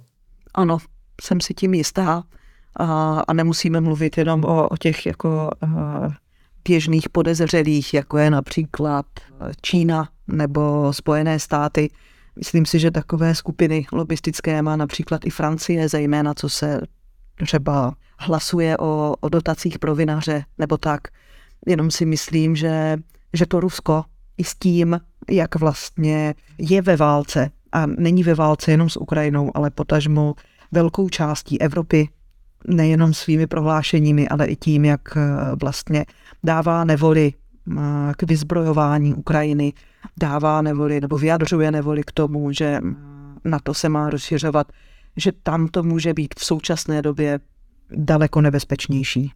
Ano, 0.54 0.78
jsem 1.22 1.41
si 1.41 1.54
tím 1.54 1.74
jistá 1.74 2.24
a, 2.80 3.20
a 3.28 3.34
nemusíme 3.34 3.82
mluvit 3.82 4.17
jenom 4.17 4.44
o, 4.44 4.70
o 4.70 4.78
těch 4.78 5.06
jako 5.06 5.50
běžných 6.67 7.10
podezřelých, 7.10 7.94
jako 7.94 8.17
je 8.17 8.30
například 8.30 9.06
Čína 9.62 10.10
nebo 10.28 10.94
Spojené 10.94 11.39
státy. 11.39 11.89
Myslím 12.36 12.65
si, 12.65 12.80
že 12.80 12.91
takové 12.91 13.36
skupiny 13.36 13.86
lobistické 13.91 14.62
má 14.62 14.76
například 14.76 15.26
i 15.26 15.30
Francie, 15.30 15.89
zejména 15.89 16.34
co 16.34 16.50
se 16.50 16.82
třeba 17.44 17.94
hlasuje 18.20 18.78
o, 18.78 19.15
o 19.20 19.30
dotacích 19.30 19.80
pro 19.80 19.96
vinaře 19.96 20.44
nebo 20.58 20.78
tak. 20.78 21.02
Jenom 21.67 21.91
si 21.91 22.06
myslím, 22.06 22.56
že, 22.56 22.98
že 23.34 23.46
to 23.46 23.60
Rusko 23.60 24.04
i 24.38 24.44
s 24.44 24.56
tím, 24.56 25.00
jak 25.30 25.56
vlastně 25.56 26.36
je 26.58 26.82
ve 26.82 26.96
válce, 26.96 27.50
a 27.72 27.86
není 27.86 28.24
ve 28.24 28.36
válce 28.36 28.72
jenom 28.72 28.89
s 28.89 28.98
Ukrajinou, 28.98 29.52
ale 29.54 29.70
potažmo 29.70 30.34
velkou 30.72 31.10
částí 31.10 31.62
Evropy, 31.62 32.10
nejenom 32.67 33.13
svými 33.13 33.48
prohlášeními, 33.48 34.30
ale 34.30 34.46
i 34.46 34.56
tím, 34.56 34.86
jak 34.86 35.17
eh, 35.17 35.22
vlastně 35.62 36.06
dává 36.44 36.84
nevoli 36.84 37.34
eh, 37.34 37.82
k 38.17 38.24
vyzbrojování 38.24 39.13
Ukrajiny, 39.13 39.74
dává 40.20 40.62
nevoli 40.62 41.02
nebo 41.02 41.18
vyjadřuje 41.18 41.72
nevoli 41.72 42.04
k 42.04 42.12
tomu, 42.12 42.52
že 42.52 42.80
na 43.46 43.60
to 43.60 43.74
se 43.74 43.90
má 43.90 44.10
rozšiřovat, 44.10 44.68
že 45.18 45.32
tam 45.44 45.68
to 45.68 45.84
může 45.84 46.14
být 46.14 46.36
v 46.40 46.46
současné 46.46 47.02
době 47.02 47.40
daleko 47.96 48.42
nebezpečnější. 48.42 49.32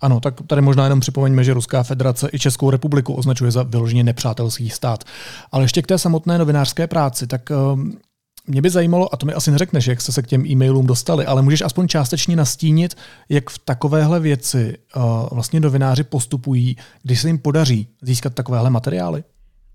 Ano, 0.00 0.20
tak 0.20 0.34
tady 0.46 0.62
možná 0.62 0.84
jenom 0.84 1.00
připomeňme, 1.00 1.44
že 1.44 1.54
Ruská 1.54 1.82
federace 1.82 2.28
i 2.32 2.38
Českou 2.38 2.70
republiku 2.70 3.14
označuje 3.14 3.50
za 3.50 3.62
vyloženě 3.62 4.04
nepřátelský 4.04 4.70
stát. 4.70 5.04
Ale 5.52 5.64
ještě 5.64 5.82
k 5.82 5.86
té 5.86 5.98
samotné 5.98 6.38
novinářské 6.38 6.86
práci, 6.86 7.26
tak 7.26 7.50
um, 7.50 7.98
mě 8.46 8.62
by 8.62 8.70
zajímalo, 8.70 9.14
a 9.14 9.16
to 9.16 9.26
mi 9.26 9.32
asi 9.32 9.50
neřekneš, 9.50 9.86
jak 9.86 10.00
jste 10.00 10.12
se 10.12 10.22
k 10.22 10.26
těm 10.26 10.46
e-mailům 10.46 10.86
dostali, 10.86 11.26
ale 11.26 11.42
můžeš 11.42 11.62
aspoň 11.62 11.88
částečně 11.88 12.36
nastínit, 12.36 12.96
jak 13.28 13.50
v 13.50 13.58
takovéhle 13.58 14.20
věci 14.20 14.76
uh, 14.96 15.02
vlastně 15.32 15.60
novináři 15.60 16.02
postupují, 16.02 16.76
když 17.02 17.20
se 17.20 17.28
jim 17.28 17.38
podaří 17.38 17.88
získat 18.02 18.34
takovéhle 18.34 18.70
materiály? 18.70 19.24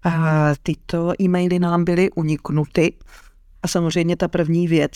A 0.05 0.53
tyto 0.63 1.13
e-maily 1.21 1.59
nám 1.59 1.83
byly 1.83 2.11
uniknuty. 2.11 2.93
A 3.63 3.67
samozřejmě 3.67 4.15
ta 4.15 4.27
první 4.27 4.67
věc, 4.67 4.91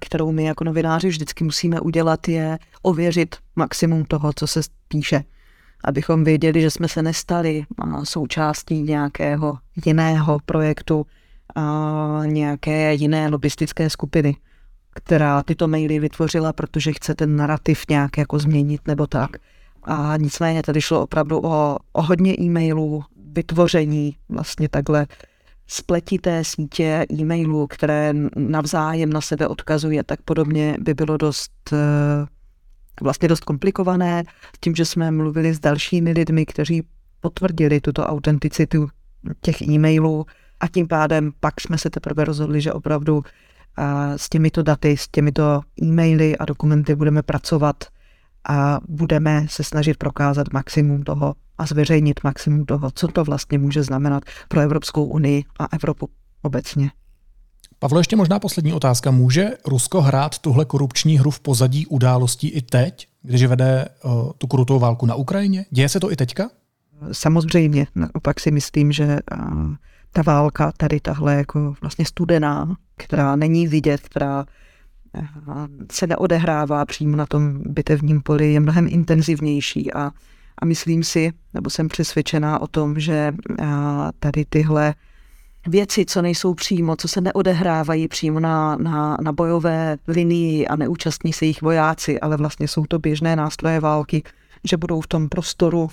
kterou 0.00 0.32
my 0.32 0.44
jako 0.44 0.64
novináři 0.64 1.08
vždycky 1.08 1.44
musíme 1.44 1.80
udělat, 1.80 2.28
je 2.28 2.58
ověřit 2.82 3.36
maximum 3.56 4.04
toho, 4.04 4.32
co 4.36 4.46
se 4.46 4.60
píše. 4.88 5.24
Abychom 5.84 6.24
věděli, 6.24 6.60
že 6.60 6.70
jsme 6.70 6.88
se 6.88 7.02
nestali 7.02 7.64
součástí 8.04 8.82
nějakého 8.82 9.58
jiného 9.86 10.38
projektu, 10.46 11.06
nějaké 12.24 12.94
jiné 12.94 13.28
lobistické 13.28 13.90
skupiny, 13.90 14.36
která 14.94 15.42
tyto 15.42 15.68
maily 15.68 15.98
vytvořila, 15.98 16.52
protože 16.52 16.92
chce 16.92 17.14
ten 17.14 17.36
narrativ 17.36 17.84
nějak 17.90 18.18
jako 18.18 18.38
změnit 18.38 18.80
nebo 18.86 19.06
tak. 19.06 19.30
A 19.84 20.16
nicméně 20.16 20.62
tady 20.62 20.80
šlo 20.80 21.02
opravdu 21.02 21.40
o, 21.44 21.76
o 21.92 22.02
hodně 22.02 22.34
e-mailů, 22.40 23.04
vytvoření 23.32 24.16
vlastně 24.28 24.68
takhle 24.68 25.06
spletité 25.66 26.44
sítě 26.44 27.06
e-mailů, 27.12 27.66
které 27.66 28.14
navzájem 28.36 29.12
na 29.12 29.20
sebe 29.20 29.48
odkazují 29.48 30.00
a 30.00 30.02
tak 30.02 30.22
podobně, 30.22 30.76
by 30.80 30.94
bylo 30.94 31.16
dost 31.16 31.52
eh, 31.72 32.26
vlastně 33.02 33.28
dost 33.28 33.44
komplikované. 33.44 34.24
Tím, 34.60 34.74
že 34.74 34.84
jsme 34.84 35.10
mluvili 35.10 35.54
s 35.54 35.60
dalšími 35.60 36.12
lidmi, 36.12 36.46
kteří 36.46 36.82
potvrdili 37.20 37.80
tuto 37.80 38.04
autenticitu 38.04 38.88
těch 39.40 39.62
e-mailů 39.62 40.26
a 40.60 40.68
tím 40.68 40.88
pádem 40.88 41.32
pak 41.40 41.60
jsme 41.60 41.78
se 41.78 41.90
teprve 41.90 42.24
rozhodli, 42.24 42.60
že 42.60 42.72
opravdu 42.72 43.22
eh, 43.78 44.18
s 44.18 44.28
těmito 44.28 44.62
daty, 44.62 44.96
s 44.96 45.08
těmito 45.08 45.60
e-maily 45.82 46.36
a 46.38 46.44
dokumenty 46.44 46.94
budeme 46.94 47.22
pracovat 47.22 47.84
a 48.48 48.80
budeme 48.88 49.46
se 49.48 49.64
snažit 49.64 49.96
prokázat 49.96 50.52
maximum 50.52 51.02
toho 51.02 51.34
a 51.58 51.66
zveřejnit 51.66 52.20
maximum 52.24 52.64
toho, 52.64 52.90
co 52.94 53.08
to 53.08 53.24
vlastně 53.24 53.58
může 53.58 53.82
znamenat 53.82 54.22
pro 54.48 54.60
Evropskou 54.60 55.04
unii 55.04 55.44
a 55.58 55.66
Evropu 55.72 56.08
obecně. 56.42 56.90
Pavlo, 57.78 58.00
ještě 58.00 58.16
možná 58.16 58.38
poslední 58.38 58.72
otázka. 58.72 59.10
Může 59.10 59.50
Rusko 59.66 60.00
hrát 60.00 60.38
tuhle 60.38 60.64
korupční 60.64 61.18
hru 61.18 61.30
v 61.30 61.40
pozadí 61.40 61.86
událostí 61.86 62.48
i 62.48 62.62
teď, 62.62 63.08
když 63.22 63.44
vede 63.44 63.84
uh, 64.04 64.30
tu 64.38 64.46
krutou 64.46 64.78
válku 64.78 65.06
na 65.06 65.14
Ukrajině? 65.14 65.66
Děje 65.70 65.88
se 65.88 66.00
to 66.00 66.12
i 66.12 66.16
teďka? 66.16 66.50
Samozřejmě. 67.12 67.86
Naopak 67.94 68.40
si 68.40 68.50
myslím, 68.50 68.92
že 68.92 69.04
uh, 69.06 69.74
ta 70.12 70.22
válka 70.22 70.72
tady 70.76 71.00
tahle 71.00 71.34
jako 71.34 71.74
vlastně 71.80 72.04
studená, 72.04 72.76
která 72.96 73.36
není 73.36 73.68
vidět, 73.68 74.00
která 74.00 74.44
se 75.92 76.06
neodehrává 76.06 76.84
přímo 76.84 77.16
na 77.16 77.26
tom 77.26 77.60
bitevním 77.66 78.22
poli, 78.22 78.52
je 78.52 78.60
mnohem 78.60 78.86
intenzivnější 78.90 79.92
a, 79.92 80.10
a 80.58 80.64
myslím 80.64 81.04
si, 81.04 81.32
nebo 81.54 81.70
jsem 81.70 81.88
přesvědčená 81.88 82.60
o 82.62 82.66
tom, 82.66 83.00
že 83.00 83.34
tady 84.18 84.44
tyhle 84.48 84.94
věci, 85.66 86.04
co 86.04 86.22
nejsou 86.22 86.54
přímo, 86.54 86.96
co 86.96 87.08
se 87.08 87.20
neodehrávají 87.20 88.08
přímo 88.08 88.40
na, 88.40 88.76
na, 88.76 89.16
na 89.22 89.32
bojové 89.32 89.96
linii 90.08 90.66
a 90.66 90.76
neúčastní 90.76 91.32
se 91.32 91.44
jich 91.44 91.62
vojáci, 91.62 92.20
ale 92.20 92.36
vlastně 92.36 92.68
jsou 92.68 92.84
to 92.86 92.98
běžné 92.98 93.36
nástroje 93.36 93.80
války, 93.80 94.22
že 94.64 94.76
budou 94.76 95.00
v 95.00 95.06
tom 95.06 95.28
prostoru 95.28 95.88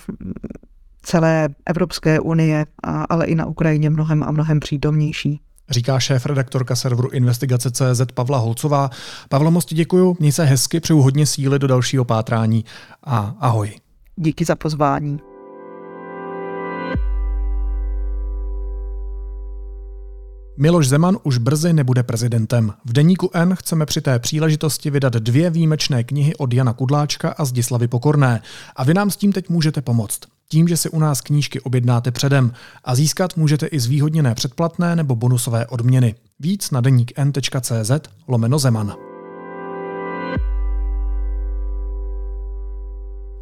celé 1.02 1.48
Evropské 1.66 2.20
unie, 2.20 2.66
a, 2.82 3.04
ale 3.04 3.26
i 3.26 3.34
na 3.34 3.46
Ukrajině 3.46 3.90
mnohem 3.90 4.22
a 4.22 4.30
mnohem 4.30 4.60
přítomnější 4.60 5.40
říká 5.70 6.00
šéf 6.00 6.26
redaktorka 6.26 6.76
serveru 6.76 7.08
investigace.cz 7.08 8.12
Pavla 8.14 8.38
Holcová. 8.38 8.90
Pavlo, 9.28 9.50
moc 9.50 9.64
ti 9.64 9.74
děkuju, 9.74 10.16
měj 10.20 10.32
se 10.32 10.44
hezky, 10.44 10.80
přeju 10.80 11.02
hodně 11.02 11.26
síly 11.26 11.58
do 11.58 11.66
dalšího 11.66 12.04
pátrání 12.04 12.64
a 13.04 13.34
ahoj. 13.40 13.72
Díky 14.16 14.44
za 14.44 14.56
pozvání. 14.56 15.18
Miloš 20.56 20.88
Zeman 20.88 21.18
už 21.22 21.38
brzy 21.38 21.72
nebude 21.72 22.02
prezidentem. 22.02 22.72
V 22.84 22.92
deníku 22.92 23.30
N 23.34 23.54
chceme 23.54 23.86
při 23.86 24.00
té 24.00 24.18
příležitosti 24.18 24.90
vydat 24.90 25.12
dvě 25.12 25.50
výjimečné 25.50 26.04
knihy 26.04 26.36
od 26.36 26.52
Jana 26.52 26.72
Kudláčka 26.72 27.34
a 27.38 27.44
Zdislavy 27.44 27.88
Pokorné. 27.88 28.42
A 28.76 28.84
vy 28.84 28.94
nám 28.94 29.10
s 29.10 29.16
tím 29.16 29.32
teď 29.32 29.48
můžete 29.48 29.82
pomoct 29.82 30.20
tím, 30.52 30.68
že 30.68 30.76
si 30.76 30.90
u 30.90 30.98
nás 30.98 31.20
knížky 31.20 31.60
objednáte 31.60 32.10
předem 32.10 32.52
a 32.84 32.94
získat 32.94 33.36
můžete 33.36 33.66
i 33.66 33.80
zvýhodněné 33.80 34.34
předplatné 34.34 34.96
nebo 34.96 35.16
bonusové 35.16 35.66
odměny. 35.66 36.14
Víc 36.40 36.70
na 36.70 36.80
deník 36.80 37.12
n.cz 37.16 37.90
lomeno 38.28 38.58
Zeman. 38.58 38.94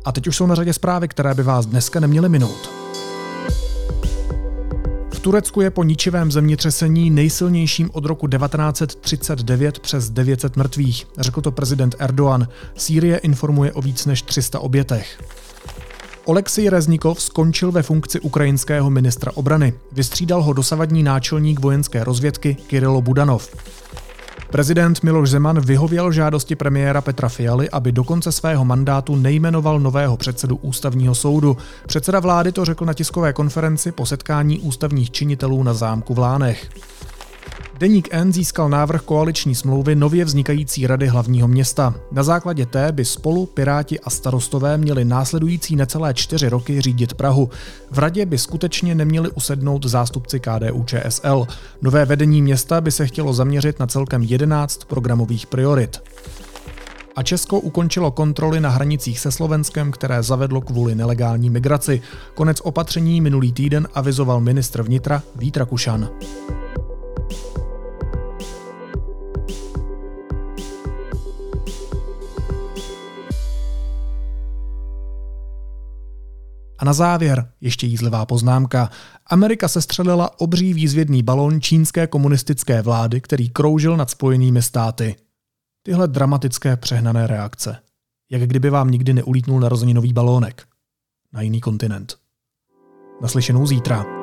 A 0.04 0.12
teď 0.12 0.26
už 0.26 0.36
jsou 0.36 0.46
na 0.46 0.54
řadě 0.54 0.72
zprávy, 0.72 1.08
které 1.08 1.34
by 1.34 1.42
vás 1.42 1.66
dneska 1.66 2.00
neměly 2.00 2.28
minout. 2.28 2.70
V 5.12 5.20
Turecku 5.20 5.60
je 5.60 5.70
po 5.70 5.84
ničivém 5.84 6.32
zemětřesení 6.32 7.10
nejsilnějším 7.10 7.90
od 7.92 8.04
roku 8.04 8.28
1939 8.28 9.78
přes 9.78 10.10
900 10.10 10.56
mrtvých, 10.56 11.06
řekl 11.18 11.40
to 11.40 11.52
prezident 11.52 11.94
Erdogan. 11.98 12.48
Sýrie 12.76 13.18
informuje 13.18 13.72
o 13.72 13.82
víc 13.82 14.06
než 14.06 14.22
300 14.22 14.58
obětech. 14.58 15.18
Oleksij 16.30 16.68
Reznikov 16.68 17.20
skončil 17.20 17.72
ve 17.72 17.82
funkci 17.82 18.20
ukrajinského 18.20 18.90
ministra 18.90 19.32
obrany. 19.34 19.72
Vystřídal 19.92 20.42
ho 20.42 20.52
dosavadní 20.52 21.02
náčelník 21.02 21.60
vojenské 21.60 22.04
rozvědky 22.04 22.56
Kirilo 22.66 23.02
Budanov. 23.02 23.48
Prezident 24.50 25.02
Miloš 25.02 25.30
Zeman 25.30 25.60
vyhověl 25.60 26.12
žádosti 26.12 26.56
premiéra 26.56 27.00
Petra 27.00 27.28
Fialy, 27.28 27.70
aby 27.70 27.92
do 27.92 28.04
konce 28.04 28.32
svého 28.32 28.64
mandátu 28.64 29.16
nejmenoval 29.16 29.80
nového 29.80 30.16
předsedu 30.16 30.56
ústavního 30.56 31.14
soudu. 31.14 31.56
Předseda 31.86 32.20
vlády 32.20 32.52
to 32.52 32.64
řekl 32.64 32.84
na 32.84 32.94
tiskové 32.94 33.32
konferenci 33.32 33.92
po 33.92 34.06
setkání 34.06 34.60
ústavních 34.60 35.10
činitelů 35.10 35.62
na 35.62 35.74
zámku 35.74 36.14
v 36.14 36.18
Lánech. 36.18 36.70
Deník 37.80 38.08
N 38.10 38.32
získal 38.32 38.68
návrh 38.68 39.02
koaliční 39.02 39.54
smlouvy 39.54 39.94
nově 39.94 40.24
vznikající 40.24 40.86
rady 40.86 41.06
hlavního 41.06 41.48
města. 41.48 41.94
Na 42.12 42.22
základě 42.22 42.66
té 42.66 42.92
by 42.92 43.04
spolu 43.04 43.46
Piráti 43.46 44.00
a 44.00 44.10
starostové 44.10 44.78
měli 44.78 45.04
následující 45.04 45.76
necelé 45.76 46.14
čtyři 46.14 46.48
roky 46.48 46.80
řídit 46.80 47.14
Prahu. 47.14 47.50
V 47.90 47.98
radě 47.98 48.26
by 48.26 48.38
skutečně 48.38 48.94
neměli 48.94 49.30
usednout 49.30 49.84
zástupci 49.84 50.40
KDU 50.40 50.84
ČSL. 50.84 51.46
Nové 51.82 52.04
vedení 52.04 52.42
města 52.42 52.80
by 52.80 52.92
se 52.92 53.06
chtělo 53.06 53.32
zaměřit 53.32 53.80
na 53.80 53.86
celkem 53.86 54.22
11 54.22 54.84
programových 54.84 55.46
priorit. 55.46 56.02
A 57.16 57.22
Česko 57.22 57.60
ukončilo 57.60 58.10
kontroly 58.10 58.60
na 58.60 58.70
hranicích 58.70 59.20
se 59.20 59.32
Slovenskem, 59.32 59.92
které 59.92 60.22
zavedlo 60.22 60.60
kvůli 60.60 60.94
nelegální 60.94 61.50
migraci. 61.50 62.02
Konec 62.34 62.60
opatření 62.60 63.20
minulý 63.20 63.52
týden 63.52 63.88
avizoval 63.94 64.40
ministr 64.40 64.82
vnitra 64.82 65.22
Vít 65.36 65.56
Rakušan. 65.56 66.08
A 76.80 76.84
na 76.84 76.92
závěr 76.92 77.52
ještě 77.60 77.86
jízlivá 77.86 78.26
poznámka. 78.26 78.90
Amerika 79.26 79.68
sestřelila 79.68 80.40
obří 80.40 80.74
výzvědný 80.74 81.22
balon 81.22 81.60
čínské 81.60 82.06
komunistické 82.06 82.82
vlády, 82.82 83.20
který 83.20 83.48
kroužil 83.48 83.96
nad 83.96 84.10
spojenými 84.10 84.62
státy. 84.62 85.16
Tyhle 85.82 86.08
dramatické 86.08 86.76
přehnané 86.76 87.26
reakce. 87.26 87.78
Jak 88.30 88.42
kdyby 88.42 88.70
vám 88.70 88.90
nikdy 88.90 89.12
neulítnul 89.12 89.60
narozeninový 89.60 90.12
balónek. 90.12 90.66
Na 91.32 91.40
jiný 91.40 91.60
kontinent. 91.60 92.16
Naslyšenou 93.22 93.66
zítra. 93.66 94.19